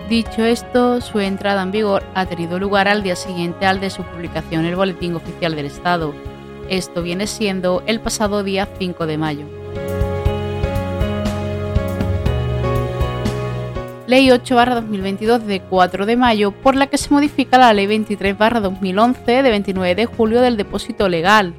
Dicho 0.09 0.43
esto, 0.43 0.99
su 1.01 1.19
entrada 1.19 1.63
en 1.63 1.71
vigor 1.71 2.03
ha 2.13 2.25
tenido 2.25 2.59
lugar 2.59 2.87
al 2.87 3.01
día 3.01 3.15
siguiente 3.15 3.65
al 3.65 3.79
de 3.79 3.89
su 3.89 4.03
publicación 4.03 4.61
en 4.61 4.71
el 4.71 4.75
Boletín 4.75 5.15
Oficial 5.15 5.55
del 5.55 5.67
Estado. 5.67 6.13
Esto 6.69 7.01
viene 7.01 7.27
siendo 7.27 7.81
el 7.85 8.01
pasado 8.01 8.43
día 8.43 8.67
5 8.77 9.05
de 9.07 9.17
mayo. 9.17 9.45
Ley 14.11 14.27
8-2022 14.27 15.39
de 15.43 15.61
4 15.61 16.05
de 16.05 16.17
mayo, 16.17 16.51
por 16.51 16.75
la 16.75 16.87
que 16.87 16.97
se 16.97 17.13
modifica 17.13 17.57
la 17.57 17.71
Ley 17.71 17.87
23-2011 17.87 19.41
de 19.41 19.49
29 19.49 19.95
de 19.95 20.05
julio 20.05 20.41
del 20.41 20.57
depósito 20.57 21.07
legal. 21.07 21.53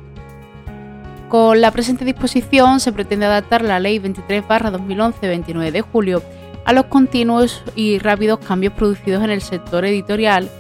Con 1.31 1.62
la 1.62 1.71
presente 1.71 2.05
disposición 2.05 2.79
se 2.81 2.93
pretende 2.93 3.25
adaptar 3.25 3.62
la 3.62 3.81
Ley 3.81 3.99
23-2011 4.01 5.21
de 5.21 5.29
29 5.29 5.73
de 5.73 5.81
julio 5.81 6.23
a 6.67 6.75
los 6.75 6.85
continuos 6.85 7.62
y 7.75 7.99
rápidos 7.99 8.41
cambios 8.41 8.75
producidos 8.75 9.25
en 9.25 9.31
el 9.31 9.41
sector 9.41 9.87
editorial, 9.87 10.51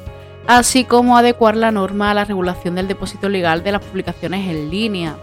así 0.46 0.84
como 0.84 1.18
adecuar 1.18 1.58
la 1.58 1.72
norma 1.72 2.10
a 2.10 2.14
la 2.14 2.24
regulación 2.24 2.74
del 2.74 2.88
depósito 2.88 3.28
legal 3.28 3.62
de 3.62 3.72
las 3.72 3.84
publicaciones 3.84 4.48
en 4.48 4.70
línea. 4.70 5.14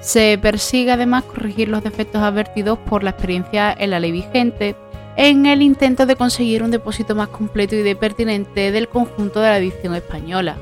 Se 0.00 0.36
persigue 0.36 0.92
además 0.92 1.24
corregir 1.24 1.70
los 1.70 1.82
defectos 1.82 2.20
advertidos 2.20 2.78
por 2.90 3.02
la 3.02 3.08
experiencia 3.08 3.72
en 3.72 3.88
la 3.88 4.00
ley 4.00 4.12
vigente 4.12 4.76
en 5.16 5.46
el 5.46 5.62
intento 5.62 6.06
de 6.06 6.16
conseguir 6.16 6.62
un 6.62 6.70
depósito 6.70 7.14
más 7.14 7.28
completo 7.28 7.76
y 7.76 7.82
de 7.82 7.96
pertinente 7.96 8.72
del 8.72 8.88
conjunto 8.88 9.40
de 9.40 9.48
la 9.48 9.58
edición 9.58 9.94
española. 9.94 10.56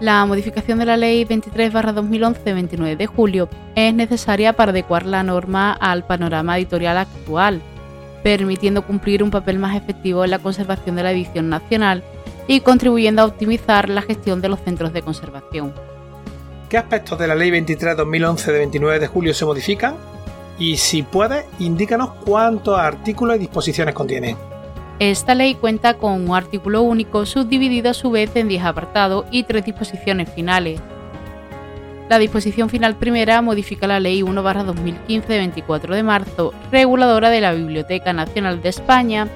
La 0.00 0.24
modificación 0.26 0.78
de 0.78 0.86
la 0.86 0.96
Ley 0.96 1.24
23-2011 1.24 2.44
29 2.44 2.96
de 2.96 3.06
julio 3.06 3.48
es 3.74 3.94
necesaria 3.94 4.52
para 4.52 4.72
adecuar 4.72 5.06
la 5.06 5.22
norma 5.22 5.72
al 5.72 6.04
panorama 6.04 6.58
editorial 6.58 6.98
actual, 6.98 7.62
permitiendo 8.22 8.82
cumplir 8.82 9.22
un 9.22 9.30
papel 9.30 9.58
más 9.58 9.76
efectivo 9.76 10.24
en 10.24 10.32
la 10.32 10.40
conservación 10.40 10.96
de 10.96 11.04
la 11.04 11.12
edición 11.12 11.48
nacional 11.48 12.02
y 12.48 12.60
contribuyendo 12.60 13.22
a 13.22 13.26
optimizar 13.26 13.88
la 13.88 14.02
gestión 14.02 14.40
de 14.40 14.48
los 14.48 14.60
centros 14.60 14.92
de 14.92 15.02
conservación. 15.02 15.72
¿Qué 16.68 16.78
aspectos 16.78 17.18
de 17.18 17.28
la 17.28 17.34
Ley 17.34 17.50
23-2011 17.50 18.44
de 18.46 18.58
29 18.58 18.98
de 18.98 19.06
julio 19.06 19.34
se 19.34 19.44
modifican? 19.44 19.94
Y 20.62 20.76
si 20.76 21.02
puedes, 21.02 21.44
indícanos 21.58 22.10
cuántos 22.24 22.78
artículos 22.78 23.34
y 23.34 23.40
disposiciones 23.40 23.96
contiene. 23.96 24.36
Esta 25.00 25.34
ley 25.34 25.56
cuenta 25.56 25.94
con 25.94 26.30
un 26.30 26.36
artículo 26.36 26.82
único 26.82 27.26
subdividido 27.26 27.90
a 27.90 27.94
su 27.94 28.12
vez 28.12 28.30
en 28.36 28.46
10 28.46 28.62
apartados 28.62 29.24
y 29.32 29.42
tres 29.42 29.64
disposiciones 29.64 30.30
finales. 30.32 30.80
La 32.08 32.20
disposición 32.20 32.70
final 32.70 32.94
primera 32.94 33.42
modifica 33.42 33.88
la 33.88 33.98
Ley 33.98 34.22
1-2015 34.22 35.26
de 35.26 35.38
24 35.38 35.96
de 35.96 36.02
marzo, 36.04 36.54
reguladora 36.70 37.30
de 37.30 37.40
la 37.40 37.54
Biblioteca 37.54 38.12
Nacional 38.12 38.62
de 38.62 38.68
España, 38.68 39.26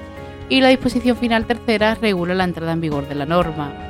y 0.47 0.61
la 0.61 0.69
disposición 0.69 1.17
final 1.17 1.45
tercera 1.45 1.95
regula 1.95 2.35
la 2.35 2.45
entrada 2.45 2.71
en 2.71 2.79
vigor 2.79 3.05
de 3.09 3.15
la 3.15 3.25
norma. 3.25 3.86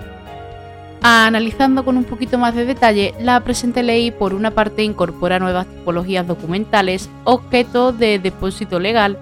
Analizando 1.10 1.86
con 1.86 1.96
un 1.96 2.04
poquito 2.04 2.38
más 2.38 2.54
de 2.54 2.66
detalle, 2.66 3.14
la 3.22 3.40
presente 3.40 3.82
ley 3.82 4.12
por 4.12 4.34
una 4.34 4.52
parte 4.52 4.84
incorpora 4.84 5.40
nuevas 5.40 5.66
tipologías 5.66 6.28
documentales, 6.28 7.10
objeto 7.24 7.94
de 7.94 8.20
depósito 8.20 8.78
legal, 8.78 9.18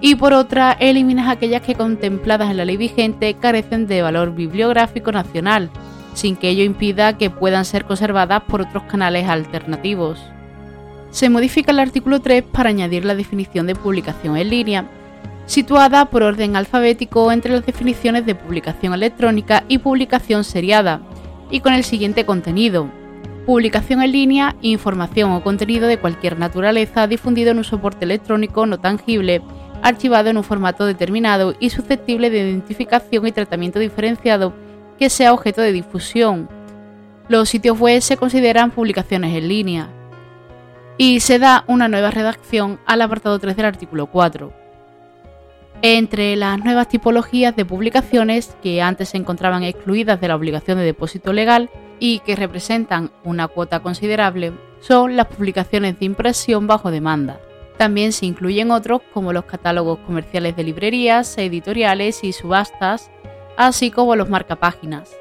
y 0.00 0.16
por 0.16 0.32
otra 0.32 0.72
elimina 0.72 1.30
aquellas 1.30 1.62
que 1.62 1.76
contempladas 1.76 2.50
en 2.50 2.56
la 2.56 2.64
ley 2.64 2.76
vigente 2.76 3.34
carecen 3.34 3.86
de 3.86 4.02
valor 4.02 4.34
bibliográfico 4.34 5.12
nacional, 5.12 5.70
sin 6.14 6.34
que 6.34 6.48
ello 6.48 6.64
impida 6.64 7.16
que 7.16 7.30
puedan 7.30 7.64
ser 7.64 7.84
conservadas 7.84 8.42
por 8.42 8.62
otros 8.62 8.82
canales 8.82 9.28
alternativos. 9.28 10.18
Se 11.12 11.30
modifica 11.30 11.70
el 11.70 11.78
artículo 11.78 12.18
3 12.18 12.42
para 12.42 12.70
añadir 12.70 13.04
la 13.04 13.14
definición 13.14 13.68
de 13.68 13.76
publicación 13.76 14.36
en 14.36 14.50
línea, 14.50 14.84
situada 15.46 16.06
por 16.06 16.24
orden 16.24 16.56
alfabético 16.56 17.30
entre 17.30 17.52
las 17.52 17.64
definiciones 17.64 18.26
de 18.26 18.34
publicación 18.34 18.94
electrónica 18.94 19.62
y 19.68 19.78
publicación 19.78 20.42
seriada, 20.42 21.00
y 21.50 21.60
con 21.60 21.74
el 21.74 21.84
siguiente 21.84 22.24
contenido. 22.24 22.88
Publicación 23.46 24.02
en 24.02 24.12
línea, 24.12 24.56
información 24.60 25.32
o 25.32 25.42
contenido 25.42 25.88
de 25.88 25.98
cualquier 25.98 26.38
naturaleza 26.38 27.06
difundido 27.06 27.50
en 27.50 27.58
un 27.58 27.64
soporte 27.64 28.04
electrónico 28.04 28.66
no 28.66 28.78
tangible, 28.78 29.42
archivado 29.82 30.30
en 30.30 30.36
un 30.36 30.44
formato 30.44 30.86
determinado 30.86 31.54
y 31.58 31.70
susceptible 31.70 32.30
de 32.30 32.38
identificación 32.38 33.26
y 33.26 33.32
tratamiento 33.32 33.78
diferenciado 33.78 34.52
que 34.98 35.10
sea 35.10 35.32
objeto 35.32 35.62
de 35.62 35.72
difusión. 35.72 36.48
Los 37.28 37.48
sitios 37.48 37.78
web 37.78 38.00
se 38.02 38.16
consideran 38.16 38.70
publicaciones 38.70 39.34
en 39.34 39.48
línea. 39.48 39.88
Y 40.98 41.20
se 41.20 41.38
da 41.38 41.64
una 41.66 41.88
nueva 41.88 42.10
redacción 42.10 42.78
al 42.84 43.00
apartado 43.00 43.38
3 43.38 43.56
del 43.56 43.66
artículo 43.66 44.06
4. 44.06 44.59
Entre 45.82 46.36
las 46.36 46.62
nuevas 46.62 46.88
tipologías 46.88 47.56
de 47.56 47.64
publicaciones 47.64 48.54
que 48.62 48.82
antes 48.82 49.10
se 49.10 49.16
encontraban 49.16 49.62
excluidas 49.62 50.20
de 50.20 50.28
la 50.28 50.36
obligación 50.36 50.76
de 50.76 50.84
depósito 50.84 51.32
legal 51.32 51.70
y 51.98 52.18
que 52.18 52.36
representan 52.36 53.10
una 53.24 53.48
cuota 53.48 53.80
considerable 53.80 54.52
son 54.80 55.16
las 55.16 55.26
publicaciones 55.28 55.98
de 55.98 56.04
impresión 56.04 56.66
bajo 56.66 56.90
demanda. 56.90 57.40
También 57.78 58.12
se 58.12 58.26
incluyen 58.26 58.70
otros 58.70 59.00
como 59.14 59.32
los 59.32 59.46
catálogos 59.46 60.00
comerciales 60.00 60.54
de 60.54 60.64
librerías, 60.64 61.38
editoriales 61.38 62.24
y 62.24 62.34
subastas, 62.34 63.10
así 63.56 63.90
como 63.90 64.16
los 64.16 64.28
marcapáginas. 64.28 65.16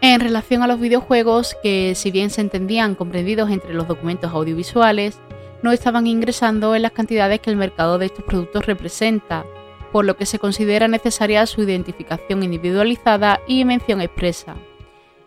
En 0.00 0.18
relación 0.18 0.64
a 0.64 0.66
los 0.66 0.80
videojuegos, 0.80 1.56
que 1.62 1.94
si 1.94 2.10
bien 2.10 2.30
se 2.30 2.40
entendían 2.40 2.96
comprendidos 2.96 3.50
entre 3.50 3.72
los 3.72 3.86
documentos 3.86 4.32
audiovisuales, 4.32 5.20
no 5.62 5.70
estaban 5.70 6.08
ingresando 6.08 6.74
en 6.74 6.82
las 6.82 6.90
cantidades 6.90 7.38
que 7.38 7.50
el 7.50 7.56
mercado 7.56 7.98
de 7.98 8.06
estos 8.06 8.24
productos 8.24 8.66
representa, 8.66 9.44
por 9.92 10.04
lo 10.04 10.16
que 10.16 10.26
se 10.26 10.38
considera 10.38 10.88
necesaria 10.88 11.46
su 11.46 11.62
identificación 11.62 12.42
individualizada 12.42 13.40
y 13.46 13.64
mención 13.64 14.00
expresa. 14.00 14.56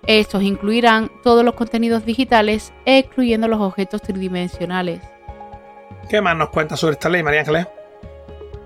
Estos 0.06 0.44
incluirán 0.44 1.12
todos 1.24 1.44
los 1.44 1.56
contenidos 1.56 2.06
digitales, 2.06 2.74
excluyendo 2.86 3.48
los 3.48 3.60
objetos 3.60 4.02
tridimensionales. 4.02 5.02
¿Qué 6.10 6.22
más 6.22 6.36
nos 6.36 6.50
cuenta 6.50 6.78
sobre 6.78 6.94
esta 6.94 7.10
ley, 7.10 7.22
María 7.22 7.42
Ángeles? 7.42 7.68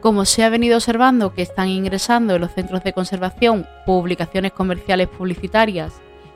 Como 0.02 0.26
se 0.26 0.44
ha 0.44 0.50
venido 0.50 0.78
observando 0.78 1.34
que 1.34 1.42
están 1.42 1.70
ingresando 1.70 2.36
en 2.36 2.42
los 2.42 2.54
centros 2.54 2.84
de 2.84 2.94
conservación 2.94 3.66
publicaciones 3.86 4.52
comerciales 4.52 5.08
publicitarias 5.08 5.94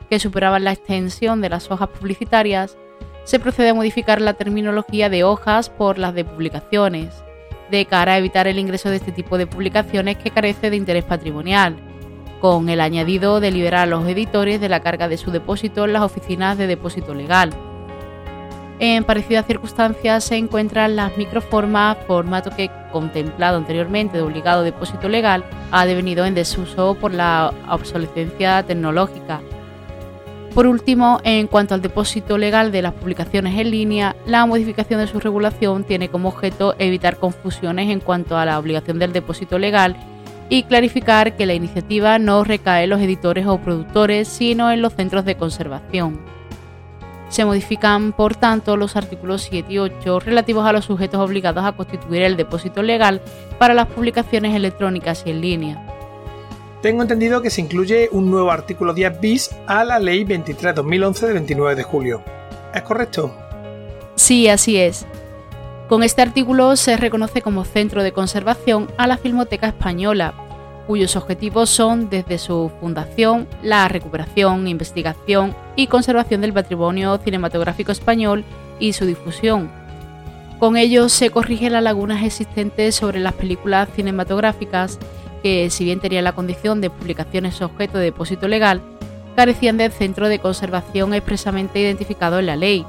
que 0.10 0.20
superaban 0.20 0.64
la 0.64 0.72
extensión 0.72 1.42
de 1.42 1.50
las 1.50 1.70
hojas 1.70 1.90
publicitarias, 1.90 2.78
se 3.26 3.40
procede 3.40 3.70
a 3.70 3.74
modificar 3.74 4.22
la 4.22 4.36
terminología 4.36 5.10
de 5.10 5.26
hojas 5.26 5.70
por 5.70 5.98
las 5.98 6.14
de 6.14 6.24
publicaciones, 6.24 7.24
de 7.70 7.86
cara 7.86 8.14
a 8.14 8.18
evitar 8.18 8.48
el 8.48 8.60
ingreso 8.60 8.90
de 8.90 8.98
este 8.98 9.12
tipo 9.12 9.38
de 9.38 9.48
publicaciones 9.48 10.18
que 10.18 10.32
carece 10.32 10.70
de 10.70 10.78
interés 10.78 11.04
patrimonial, 11.04 11.76
con 12.42 12.70
el 12.70 12.82
añadido 12.82 13.40
de 13.40 13.52
liberar 13.52 13.82
a 13.82 13.86
los 13.86 14.08
editores 14.08 14.62
de 14.62 14.70
la 14.70 14.82
carga 14.82 15.08
de 15.08 15.18
su 15.18 15.32
depósito 15.32 15.86
en 15.86 15.94
las 15.94 16.04
oficinas 16.04 16.58
de 16.58 16.68
depósito 16.68 17.14
legal. 17.14 17.52
En 18.80 19.04
parecidas 19.04 19.48
circunstancias 19.48 20.24
se 20.24 20.36
encuentran 20.36 20.96
las 20.96 21.18
microformas, 21.18 21.98
formato 22.06 22.52
que, 22.56 22.70
contemplado 22.92 23.58
anteriormente 23.58 24.18
de 24.18 24.24
obligado 24.24 24.62
depósito 24.62 25.10
legal, 25.10 25.44
ha 25.72 25.86
devenido 25.88 26.26
en 26.26 26.36
desuso 26.36 26.96
por 26.96 27.12
la 27.12 27.52
obsolescencia 27.70 28.62
tecnológica 28.64 29.42
por 30.58 30.66
último, 30.66 31.22
en 31.24 31.46
cuanto 31.46 31.76
al 31.76 31.84
depósito 31.84 32.36
legal 32.36 32.72
de 32.72 32.82
las 32.82 32.94
publicaciones 32.94 33.60
en 33.60 33.70
línea, 33.70 34.16
la 34.26 34.44
modificación 34.48 35.00
de 35.00 35.06
su 35.06 35.20
regulación 35.20 35.84
tiene 35.84 36.10
como 36.10 36.30
objeto 36.30 36.74
evitar 36.80 37.20
confusiones 37.20 37.92
en 37.92 38.00
cuanto 38.00 38.40
a 38.40 38.44
la 38.44 38.58
obligación 38.58 38.98
del 38.98 39.14
depósito 39.14 39.60
legal 39.60 39.96
y 40.50 40.64
clarificar 40.64 41.36
que 41.36 41.46
la 41.46 41.54
iniciativa 41.54 42.18
no 42.18 42.44
recae 42.44 42.86
en 42.86 42.90
los 42.90 43.02
editores 43.02 43.46
o 43.46 43.60
productores, 43.60 44.28
sino 44.30 44.72
en 44.72 44.82
los 44.82 44.96
centros 44.96 45.26
de 45.26 45.38
conservación. 45.38 46.20
Se 47.30 47.46
modifican, 47.46 48.12
por 48.12 48.36
tanto, 48.36 48.78
los 48.78 48.96
artículos 48.96 49.44
7 49.44 49.72
y 49.72 49.78
8 49.78 50.22
relativos 50.22 50.66
a 50.66 50.74
los 50.74 50.86
sujetos 50.86 51.20
obligados 51.20 51.66
a 51.66 51.74
constituir 51.74 52.24
el 52.24 52.36
depósito 52.36 52.82
legal 52.82 53.22
para 53.60 53.76
las 53.76 53.86
publicaciones 53.86 54.56
electrónicas 54.56 55.22
y 55.24 55.30
en 55.30 55.42
línea 55.42 55.97
tengo 56.88 57.02
entendido 57.02 57.42
que 57.42 57.50
se 57.50 57.60
incluye 57.60 58.08
un 58.14 58.32
nuevo 58.32 58.50
artículo 58.50 58.94
10 58.94 59.20
bis 59.20 59.50
a 59.68 59.84
la 59.84 60.00
Ley 60.00 60.24
23-2011 60.24 61.28
de 61.28 61.34
29 61.34 61.76
de 61.76 61.84
julio. 61.84 62.24
¿Es 62.74 62.82
correcto? 62.82 63.36
Sí, 64.16 64.48
así 64.48 64.78
es. 64.78 65.06
Con 65.90 66.02
este 66.02 66.22
artículo 66.22 66.78
se 66.78 66.96
reconoce 66.96 67.42
como 67.42 67.66
centro 67.66 68.04
de 68.04 68.14
conservación 68.14 68.90
a 68.98 69.06
la 69.06 69.18
Filmoteca 69.18 69.68
Española, 69.68 70.34
cuyos 70.88 71.18
objetivos 71.18 71.70
son 71.70 72.10
desde 72.10 72.38
su 72.38 72.72
fundación 72.80 73.50
la 73.62 73.90
recuperación, 73.90 74.70
investigación 74.70 75.54
y 75.76 75.88
conservación 75.88 76.40
del 76.40 76.54
patrimonio 76.54 77.18
cinematográfico 77.18 77.92
español 77.92 78.46
y 78.80 78.94
su 78.94 79.06
difusión. 79.06 79.70
Con 80.58 80.78
ello 80.78 81.10
se 81.10 81.32
corrigen 81.32 81.74
las 81.74 81.84
lagunas 81.84 82.24
existentes 82.24 82.96
sobre 82.96 83.20
las 83.20 83.34
películas 83.34 83.90
cinematográficas 83.94 85.00
que, 85.42 85.70
si 85.70 85.84
bien 85.86 86.00
tenían 86.00 86.24
la 86.24 86.36
condición 86.36 86.82
de 86.82 86.90
publicaciones 86.90 87.62
objeto 87.62 87.98
de 87.98 88.06
depósito 88.06 88.48
legal, 88.48 88.82
carecían 89.36 89.78
del 89.78 89.92
centro 89.92 90.30
de 90.30 90.40
conservación 90.40 91.14
expresamente 91.14 91.80
identificado 91.80 92.40
en 92.40 92.48
la 92.48 92.56
ley. 92.56 92.86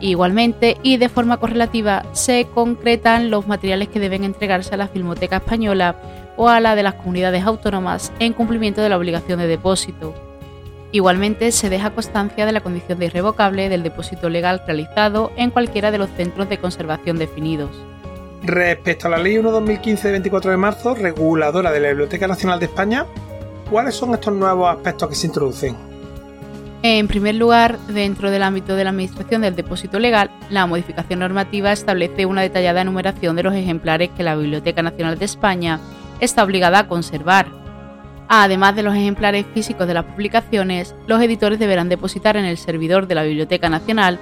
Igualmente, 0.00 0.78
y 0.82 0.96
de 0.96 1.08
forma 1.08 1.36
correlativa, 1.36 2.04
se 2.12 2.46
concretan 2.52 3.30
los 3.30 3.46
materiales 3.46 3.88
que 3.88 4.00
deben 4.00 4.24
entregarse 4.24 4.74
a 4.74 4.78
la 4.78 4.88
Filmoteca 4.88 5.36
Española 5.36 5.96
o 6.36 6.48
a 6.48 6.58
la 6.58 6.74
de 6.74 6.82
las 6.82 6.94
comunidades 6.94 7.44
autónomas 7.44 8.12
en 8.18 8.32
cumplimiento 8.32 8.80
de 8.80 8.88
la 8.88 8.96
obligación 8.96 9.38
de 9.38 9.46
depósito. 9.46 10.14
Igualmente, 10.90 11.52
se 11.52 11.70
deja 11.70 11.90
constancia 11.90 12.46
de 12.46 12.52
la 12.52 12.60
condición 12.60 12.98
de 12.98 13.06
irrevocable 13.06 13.68
del 13.68 13.82
depósito 13.82 14.28
legal 14.28 14.62
realizado 14.66 15.32
en 15.36 15.50
cualquiera 15.50 15.90
de 15.90 15.98
los 15.98 16.10
centros 16.10 16.48
de 16.48 16.58
conservación 16.58 17.18
definidos. 17.18 17.70
Respecto 18.44 19.06
a 19.06 19.10
la 19.10 19.18
Ley 19.18 19.36
1-2015 19.36 20.02
de 20.02 20.10
24 20.10 20.50
de 20.50 20.56
marzo, 20.56 20.94
reguladora 20.96 21.70
de 21.70 21.78
la 21.78 21.88
Biblioteca 21.88 22.26
Nacional 22.26 22.58
de 22.58 22.66
España, 22.66 23.06
¿cuáles 23.70 23.94
son 23.94 24.14
estos 24.14 24.34
nuevos 24.34 24.68
aspectos 24.68 25.08
que 25.08 25.14
se 25.14 25.28
introducen? 25.28 25.76
En 26.82 27.06
primer 27.06 27.36
lugar, 27.36 27.78
dentro 27.86 28.32
del 28.32 28.42
ámbito 28.42 28.74
de 28.74 28.82
la 28.82 28.90
Administración 28.90 29.42
del 29.42 29.54
Depósito 29.54 30.00
Legal, 30.00 30.28
la 30.50 30.66
modificación 30.66 31.20
normativa 31.20 31.70
establece 31.70 32.26
una 32.26 32.42
detallada 32.42 32.80
enumeración 32.80 33.36
de 33.36 33.44
los 33.44 33.54
ejemplares 33.54 34.10
que 34.16 34.24
la 34.24 34.34
Biblioteca 34.34 34.82
Nacional 34.82 35.16
de 35.20 35.24
España 35.26 35.78
está 36.18 36.42
obligada 36.42 36.80
a 36.80 36.88
conservar. 36.88 37.46
Además 38.28 38.74
de 38.74 38.82
los 38.82 38.96
ejemplares 38.96 39.46
físicos 39.54 39.86
de 39.86 39.94
las 39.94 40.04
publicaciones, 40.04 40.96
los 41.06 41.22
editores 41.22 41.60
deberán 41.60 41.88
depositar 41.88 42.36
en 42.36 42.46
el 42.46 42.58
servidor 42.58 43.06
de 43.06 43.14
la 43.14 43.22
Biblioteca 43.22 43.68
Nacional 43.68 44.18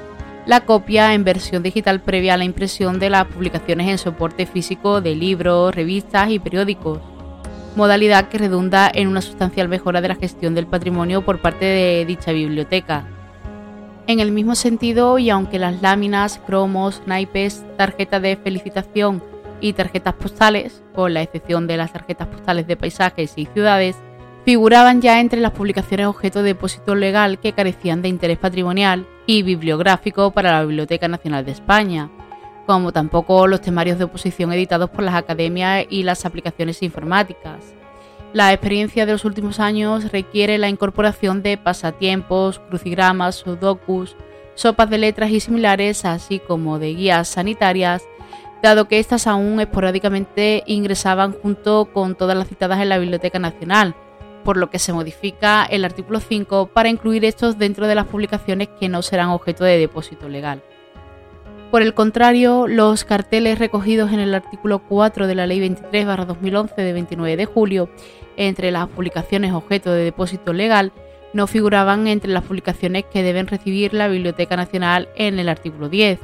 la 0.50 0.62
copia 0.62 1.14
en 1.14 1.22
versión 1.22 1.62
digital 1.62 2.00
previa 2.00 2.34
a 2.34 2.36
la 2.36 2.42
impresión 2.42 2.98
de 2.98 3.08
las 3.08 3.26
publicaciones 3.26 3.86
en 3.86 3.98
soporte 3.98 4.46
físico 4.46 5.00
de 5.00 5.14
libros, 5.14 5.72
revistas 5.72 6.28
y 6.28 6.40
periódicos 6.40 6.98
modalidad 7.76 8.28
que 8.28 8.38
redunda 8.38 8.90
en 8.92 9.06
una 9.06 9.22
sustancial 9.22 9.68
mejora 9.68 10.00
de 10.00 10.08
la 10.08 10.16
gestión 10.16 10.56
del 10.56 10.66
patrimonio 10.66 11.24
por 11.24 11.40
parte 11.40 11.66
de 11.66 12.04
dicha 12.04 12.32
biblioteca. 12.32 13.04
En 14.08 14.18
el 14.18 14.32
mismo 14.32 14.56
sentido, 14.56 15.20
y 15.20 15.30
aunque 15.30 15.60
las 15.60 15.82
láminas, 15.82 16.40
cromos, 16.44 17.00
naipes, 17.06 17.64
tarjetas 17.76 18.20
de 18.20 18.34
felicitación 18.34 19.22
y 19.60 19.74
tarjetas 19.74 20.14
postales, 20.14 20.82
con 20.96 21.14
la 21.14 21.22
excepción 21.22 21.68
de 21.68 21.76
las 21.76 21.92
tarjetas 21.92 22.26
postales 22.26 22.66
de 22.66 22.76
paisajes 22.76 23.34
y 23.36 23.46
ciudades, 23.46 23.94
figuraban 24.44 25.00
ya 25.00 25.20
entre 25.20 25.40
las 25.40 25.52
publicaciones 25.52 26.08
objeto 26.08 26.40
de 26.40 26.54
depósito 26.54 26.96
legal 26.96 27.38
que 27.38 27.52
carecían 27.52 28.02
de 28.02 28.08
interés 28.08 28.38
patrimonial 28.38 29.06
bibliográfico 29.42 30.30
para 30.32 30.52
la 30.52 30.64
Biblioteca 30.64 31.08
Nacional 31.08 31.44
de 31.44 31.52
España, 31.52 32.10
como 32.66 32.92
tampoco 32.92 33.46
los 33.46 33.60
temarios 33.60 33.98
de 33.98 34.04
oposición 34.04 34.52
editados 34.52 34.90
por 34.90 35.04
las 35.04 35.14
academias 35.14 35.86
y 35.88 36.02
las 36.02 36.24
aplicaciones 36.24 36.82
informáticas. 36.82 37.74
La 38.32 38.52
experiencia 38.52 39.06
de 39.06 39.12
los 39.12 39.24
últimos 39.24 39.58
años 39.58 40.12
requiere 40.12 40.58
la 40.58 40.68
incorporación 40.68 41.42
de 41.42 41.56
pasatiempos, 41.56 42.60
crucigramas, 42.60 43.36
sudokus, 43.36 44.16
sopas 44.54 44.90
de 44.90 44.98
letras 44.98 45.30
y 45.30 45.40
similares, 45.40 46.04
así 46.04 46.38
como 46.38 46.78
de 46.78 46.94
guías 46.94 47.28
sanitarias, 47.28 48.04
dado 48.62 48.88
que 48.88 48.98
éstas 48.98 49.26
aún 49.26 49.58
esporádicamente 49.58 50.62
ingresaban 50.66 51.32
junto 51.32 51.86
con 51.86 52.14
todas 52.14 52.36
las 52.36 52.48
citadas 52.48 52.80
en 52.80 52.90
la 52.90 52.98
Biblioteca 52.98 53.38
Nacional, 53.38 53.94
por 54.44 54.56
lo 54.56 54.70
que 54.70 54.78
se 54.78 54.92
modifica 54.92 55.64
el 55.64 55.84
artículo 55.84 56.20
5 56.20 56.70
para 56.72 56.88
incluir 56.88 57.24
estos 57.24 57.58
dentro 57.58 57.86
de 57.86 57.94
las 57.94 58.06
publicaciones 58.06 58.68
que 58.78 58.88
no 58.88 59.02
serán 59.02 59.28
objeto 59.28 59.64
de 59.64 59.78
depósito 59.78 60.28
legal. 60.28 60.62
Por 61.70 61.82
el 61.82 61.94
contrario, 61.94 62.66
los 62.66 63.04
carteles 63.04 63.60
recogidos 63.60 64.12
en 64.12 64.18
el 64.18 64.34
artículo 64.34 64.80
4 64.80 65.28
de 65.28 65.34
la 65.36 65.46
Ley 65.46 65.60
23-2011 65.60 66.74
de 66.74 66.92
29 66.92 67.36
de 67.36 67.44
julio, 67.46 67.88
entre 68.36 68.72
las 68.72 68.88
publicaciones 68.88 69.52
objeto 69.52 69.92
de 69.92 70.02
depósito 70.02 70.52
legal, 70.52 70.92
no 71.32 71.46
figuraban 71.46 72.08
entre 72.08 72.32
las 72.32 72.42
publicaciones 72.42 73.04
que 73.04 73.22
deben 73.22 73.46
recibir 73.46 73.94
la 73.94 74.08
Biblioteca 74.08 74.56
Nacional 74.56 75.08
en 75.14 75.38
el 75.38 75.48
artículo 75.48 75.88
10. 75.88 76.18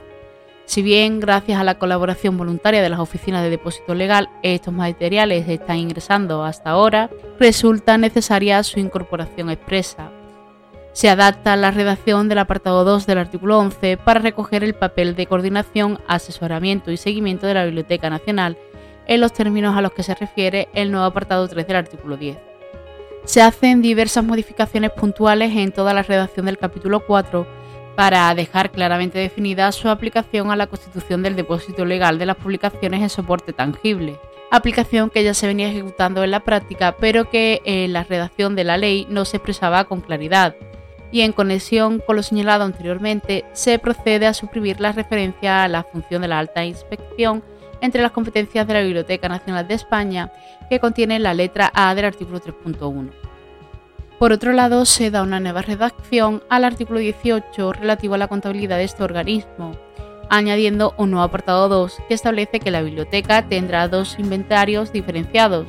Si 0.67 0.83
bien, 0.83 1.21
gracias 1.21 1.59
a 1.59 1.65
la 1.65 1.79
colaboración 1.79 2.37
voluntaria 2.37 2.83
de 2.83 2.91
las 2.91 3.01
oficinas 3.01 3.43
de 3.43 3.51
depósito 3.51 3.95
legal, 3.95 4.29
estos 4.43 4.75
materiales 4.75 5.49
están 5.49 5.79
ingresando 5.79 6.45
hasta 6.45 6.71
ahora, 6.71 7.09
resulta 7.41 7.97
necesaria 7.99 8.63
su 8.63 8.79
incorporación 8.79 9.51
expresa 9.51 10.11
se 10.97 11.11
adapta 11.11 11.57
la 11.57 11.73
redacción 11.73 12.27
del 12.27 12.39
apartado 12.39 12.83
2 12.83 13.07
del 13.07 13.19
artículo 13.19 13.59
11 13.59 13.99
para 13.99 14.19
recoger 14.19 14.65
el 14.65 14.73
papel 14.73 15.15
de 15.15 15.27
coordinación, 15.27 16.01
asesoramiento 16.09 16.91
y 16.91 16.97
seguimiento 16.97 17.47
de 17.47 17.53
la 17.53 17.67
Biblioteca 17.67 18.09
Nacional 18.09 18.57
en 19.07 19.21
los 19.21 19.35
términos 19.35 19.77
a 19.77 19.83
los 19.83 19.93
que 19.93 20.03
se 20.03 20.15
refiere 20.15 20.69
el 20.73 20.91
nuevo 20.91 21.05
apartado 21.05 21.47
3 21.47 21.67
del 21.67 21.77
artículo 21.77 22.17
10. 22.17 22.39
Se 23.25 23.43
hacen 23.43 23.83
diversas 23.83 24.25
modificaciones 24.25 24.91
puntuales 24.91 25.55
en 25.55 25.71
toda 25.71 25.93
la 25.93 26.03
redacción 26.03 26.47
del 26.47 26.57
capítulo 26.57 27.05
4 27.07 27.47
para 27.97 28.35
dejar 28.35 28.71
claramente 28.71 29.19
definida 29.19 29.73
su 29.73 29.89
aplicación 29.89 30.51
a 30.51 30.57
la 30.57 30.67
constitución 30.67 31.23
del 31.23 31.35
depósito 31.35 31.85
legal 31.85 32.19
de 32.19 32.27
las 32.27 32.37
publicaciones 32.37 33.01
en 33.01 33.09
soporte 33.09 33.53
tangible, 33.53 34.19
aplicación 34.51 35.11
que 35.11 35.25
ya 35.25 35.35
se 35.35 35.47
venía 35.47 35.69
ejecutando 35.69 36.23
en 36.23 36.31
la 36.31 36.41
práctica 36.41 36.97
pero 37.01 37.31
que 37.31 37.63
en 37.65 37.93
la 37.93 38.05
redacción 38.05 38.55
de 38.55 38.65
la 38.65 38.77
ley 38.77 39.07
no 39.09 39.25
se 39.25 39.39
expresaba 39.39 39.85
con 39.85 40.03
claridad, 40.03 40.55
y 41.11 41.23
en 41.23 41.33
conexión 41.33 42.03
con 42.07 42.17
lo 42.17 42.23
señalado 42.23 42.65
anteriormente, 42.65 43.45
se 43.53 43.79
procede 43.79 44.27
a 44.27 44.35
suprimir 44.35 44.81
la 44.81 44.93
referencia 44.93 45.63
a 45.63 45.69
la 45.69 45.85
función 45.85 46.23
de 46.23 46.29
la 46.29 46.39
alta 46.39 46.65
inspección 46.65 47.43
entre 47.81 48.03
las 48.03 48.13
competencias 48.13 48.67
de 48.67 48.75
la 48.75 48.83
Biblioteca 48.83 49.29
Nacional 49.29 49.69
de 49.69 49.75
España, 49.75 50.33
que 50.69 50.81
contiene 50.81 51.19
la 51.19 51.35
letra 51.35 51.71
A 51.75 51.95
del 51.95 52.07
artículo 52.07 52.41
3.1. 52.41 53.26
Por 54.19 54.33
otro 54.33 54.53
lado, 54.53 54.87
se 54.87 55.11
da 55.11 55.23
una 55.23 55.41
nueva 55.41 55.61
redacción 55.61 56.43
al 56.49 56.65
artículo 56.65 57.01
18 57.01 57.75
relativo 57.75 58.15
a 58.15 58.19
la 58.19 58.29
contabilidad 58.29 58.79
de 58.79 58.85
este 58.85 59.03
organismo, 59.03 59.73
añadiendo 60.31 60.95
un 60.97 61.11
nuevo 61.11 61.25
apartado 61.25 61.69
2 61.69 61.99
que 62.09 62.15
establece 62.15 62.61
que 62.61 62.71
la 62.71 62.81
biblioteca 62.81 63.47
tendrá 63.47 63.89
dos 63.89 64.19
inventarios 64.19 64.91
diferenciados, 64.91 65.67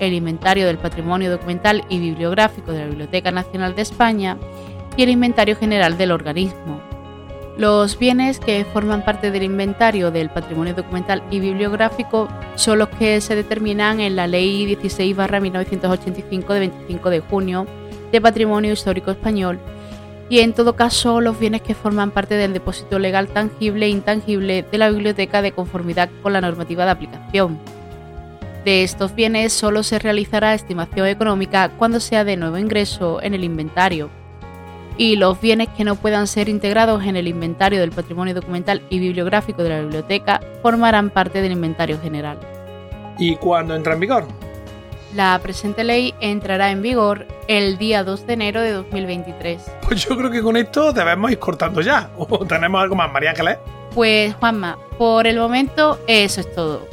el 0.00 0.14
inventario 0.14 0.66
del 0.66 0.78
patrimonio 0.78 1.30
documental 1.30 1.84
y 1.90 1.98
bibliográfico 1.98 2.72
de 2.72 2.80
la 2.80 2.86
Biblioteca 2.86 3.30
Nacional 3.30 3.74
de 3.74 3.82
España 3.82 4.38
y 4.96 5.02
el 5.02 5.10
inventario 5.10 5.54
general 5.54 5.98
del 5.98 6.12
organismo. 6.12 6.93
Los 7.56 7.96
bienes 7.98 8.40
que 8.40 8.64
forman 8.64 9.04
parte 9.04 9.30
del 9.30 9.44
inventario 9.44 10.10
del 10.10 10.28
patrimonio 10.28 10.74
documental 10.74 11.22
y 11.30 11.38
bibliográfico 11.38 12.28
son 12.56 12.80
los 12.80 12.88
que 12.88 13.20
se 13.20 13.36
determinan 13.36 14.00
en 14.00 14.16
la 14.16 14.26
Ley 14.26 14.66
16-1985 14.74 16.52
de 16.52 16.58
25 16.58 17.10
de 17.10 17.20
junio 17.20 17.66
de 18.10 18.20
Patrimonio 18.20 18.72
Histórico 18.72 19.12
Español 19.12 19.60
y 20.28 20.40
en 20.40 20.52
todo 20.52 20.74
caso 20.74 21.20
los 21.20 21.38
bienes 21.38 21.62
que 21.62 21.76
forman 21.76 22.10
parte 22.10 22.34
del 22.34 22.52
depósito 22.52 22.98
legal 22.98 23.28
tangible 23.28 23.86
e 23.86 23.90
intangible 23.90 24.64
de 24.68 24.78
la 24.78 24.90
biblioteca 24.90 25.40
de 25.40 25.52
conformidad 25.52 26.10
con 26.22 26.32
la 26.32 26.40
normativa 26.40 26.84
de 26.84 26.90
aplicación. 26.90 27.60
De 28.64 28.82
estos 28.82 29.14
bienes 29.14 29.52
solo 29.52 29.84
se 29.84 30.00
realizará 30.00 30.54
estimación 30.54 31.06
económica 31.06 31.70
cuando 31.78 32.00
sea 32.00 32.24
de 32.24 32.36
nuevo 32.36 32.58
ingreso 32.58 33.22
en 33.22 33.34
el 33.34 33.44
inventario. 33.44 34.10
Y 34.96 35.16
los 35.16 35.40
bienes 35.40 35.68
que 35.76 35.84
no 35.84 35.96
puedan 35.96 36.26
ser 36.26 36.48
integrados 36.48 37.04
en 37.04 37.16
el 37.16 37.26
inventario 37.26 37.80
del 37.80 37.90
patrimonio 37.90 38.34
documental 38.34 38.82
y 38.90 38.98
bibliográfico 38.98 39.62
de 39.62 39.68
la 39.70 39.80
biblioteca 39.80 40.40
formarán 40.62 41.10
parte 41.10 41.42
del 41.42 41.52
inventario 41.52 42.00
general. 42.00 42.38
¿Y 43.18 43.36
cuándo 43.36 43.74
entra 43.74 43.94
en 43.94 44.00
vigor? 44.00 44.26
La 45.14 45.38
presente 45.40 45.84
ley 45.84 46.12
entrará 46.20 46.72
en 46.72 46.82
vigor 46.82 47.26
el 47.46 47.78
día 47.78 48.02
2 48.02 48.26
de 48.26 48.32
enero 48.32 48.60
de 48.60 48.72
2023. 48.72 49.62
Pues 49.82 50.04
yo 50.08 50.16
creo 50.16 50.30
que 50.30 50.42
con 50.42 50.56
esto 50.56 50.92
debemos 50.92 51.30
ir 51.30 51.38
cortando 51.38 51.80
ya. 51.80 52.10
¿O 52.18 52.44
tenemos 52.44 52.82
algo 52.82 52.96
más, 52.96 53.12
María 53.12 53.30
Ángeles? 53.30 53.58
Pues 53.94 54.34
Juanma, 54.34 54.76
por 54.98 55.28
el 55.28 55.38
momento 55.38 56.00
eso 56.08 56.40
es 56.40 56.52
todo. 56.52 56.88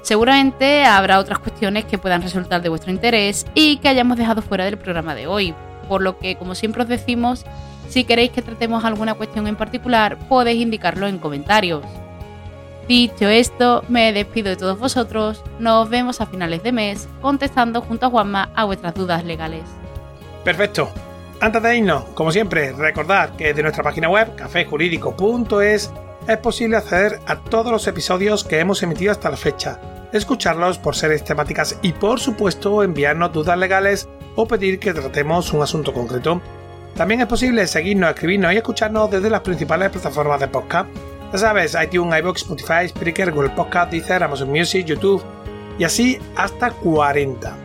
Seguramente 0.00 0.86
habrá 0.86 1.18
otras 1.18 1.40
cuestiones 1.40 1.84
que 1.84 1.98
puedan 1.98 2.22
resultar 2.22 2.62
de 2.62 2.70
vuestro 2.70 2.90
interés 2.90 3.44
y 3.52 3.76
que 3.76 3.88
hayamos 3.88 4.16
dejado 4.16 4.40
fuera 4.40 4.64
del 4.64 4.78
programa 4.78 5.14
de 5.14 5.26
hoy, 5.26 5.54
por 5.88 6.02
lo 6.02 6.18
que, 6.18 6.36
como 6.36 6.54
siempre 6.54 6.82
os 6.82 6.88
decimos, 6.88 7.44
si 7.88 8.04
queréis 8.04 8.30
que 8.30 8.42
tratemos 8.42 8.84
alguna 8.84 9.14
cuestión 9.14 9.46
en 9.46 9.56
particular, 9.56 10.18
podéis 10.28 10.60
indicarlo 10.60 11.06
en 11.06 11.18
comentarios. 11.18 11.82
Dicho 12.86 13.28
esto, 13.28 13.84
me 13.88 14.12
despido 14.12 14.48
de 14.48 14.56
todos 14.56 14.78
vosotros, 14.78 15.42
nos 15.58 15.90
vemos 15.90 16.20
a 16.20 16.26
finales 16.26 16.62
de 16.62 16.72
mes 16.72 17.08
contestando 17.20 17.82
junto 17.82 18.06
a 18.06 18.10
Juanma 18.10 18.50
a 18.54 18.64
vuestras 18.64 18.94
dudas 18.94 19.24
legales. 19.24 19.64
Perfecto. 20.44 20.90
Antes 21.40 21.62
de 21.62 21.76
irnos, 21.76 22.04
como 22.14 22.32
siempre, 22.32 22.72
recordad 22.72 23.36
que 23.36 23.54
de 23.54 23.62
nuestra 23.62 23.84
página 23.84 24.08
web, 24.08 24.34
cafejurídico.es, 24.34 25.92
es 26.26 26.36
posible 26.38 26.76
acceder 26.76 27.20
a 27.26 27.36
todos 27.36 27.70
los 27.70 27.86
episodios 27.86 28.42
que 28.42 28.58
hemos 28.58 28.82
emitido 28.82 29.12
hasta 29.12 29.30
la 29.30 29.36
fecha, 29.36 29.80
escucharlos 30.12 30.78
por 30.78 30.96
series 30.96 31.22
temáticas 31.24 31.78
y 31.82 31.92
por 31.92 32.20
supuesto 32.20 32.82
enviarnos 32.82 33.32
dudas 33.32 33.56
legales 33.58 34.08
o 34.40 34.46
pedir 34.46 34.78
que 34.78 34.94
tratemos 34.94 35.52
un 35.52 35.62
asunto 35.62 35.92
concreto. 35.92 36.40
También 36.94 37.20
es 37.20 37.26
posible 37.26 37.66
seguirnos, 37.66 38.10
escribirnos 38.10 38.52
y 38.52 38.56
escucharnos 38.58 39.10
desde 39.10 39.30
las 39.30 39.40
principales 39.40 39.90
plataformas 39.90 40.38
de 40.38 40.46
podcast. 40.46 40.88
Ya 41.32 41.38
sabes, 41.38 41.76
iTunes, 41.82 42.20
iBox, 42.20 42.42
Spotify, 42.42 42.88
Spreaker, 42.88 43.32
Google 43.32 43.50
Podcast, 43.50 43.90
Deezer, 43.90 44.22
Amazon 44.22 44.50
Music, 44.50 44.86
YouTube 44.86 45.24
y 45.76 45.82
así 45.82 46.18
hasta 46.36 46.70
40. 46.70 47.56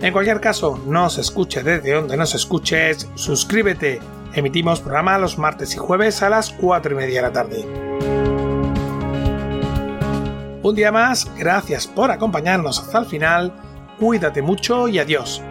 En 0.00 0.12
cualquier 0.12 0.40
caso, 0.40 0.82
nos 0.88 1.18
escuche 1.18 1.62
desde 1.62 1.92
donde 1.92 2.16
nos 2.16 2.34
escuches, 2.34 3.08
suscríbete 3.14 4.00
Emitimos 4.34 4.80
programa 4.80 5.18
los 5.18 5.38
martes 5.38 5.72
y 5.74 5.78
jueves 5.78 6.20
a 6.22 6.30
las 6.30 6.50
4 6.50 6.92
y 6.92 6.96
media 6.96 7.22
de 7.22 7.28
la 7.28 7.32
tarde. 7.32 7.64
Un 10.64 10.74
día 10.74 10.90
más, 10.90 11.30
gracias 11.38 11.86
por 11.86 12.10
acompañarnos 12.10 12.80
hasta 12.80 12.98
el 12.98 13.06
final, 13.06 13.52
cuídate 13.98 14.42
mucho 14.42 14.88
y 14.88 14.98
adiós. 14.98 15.42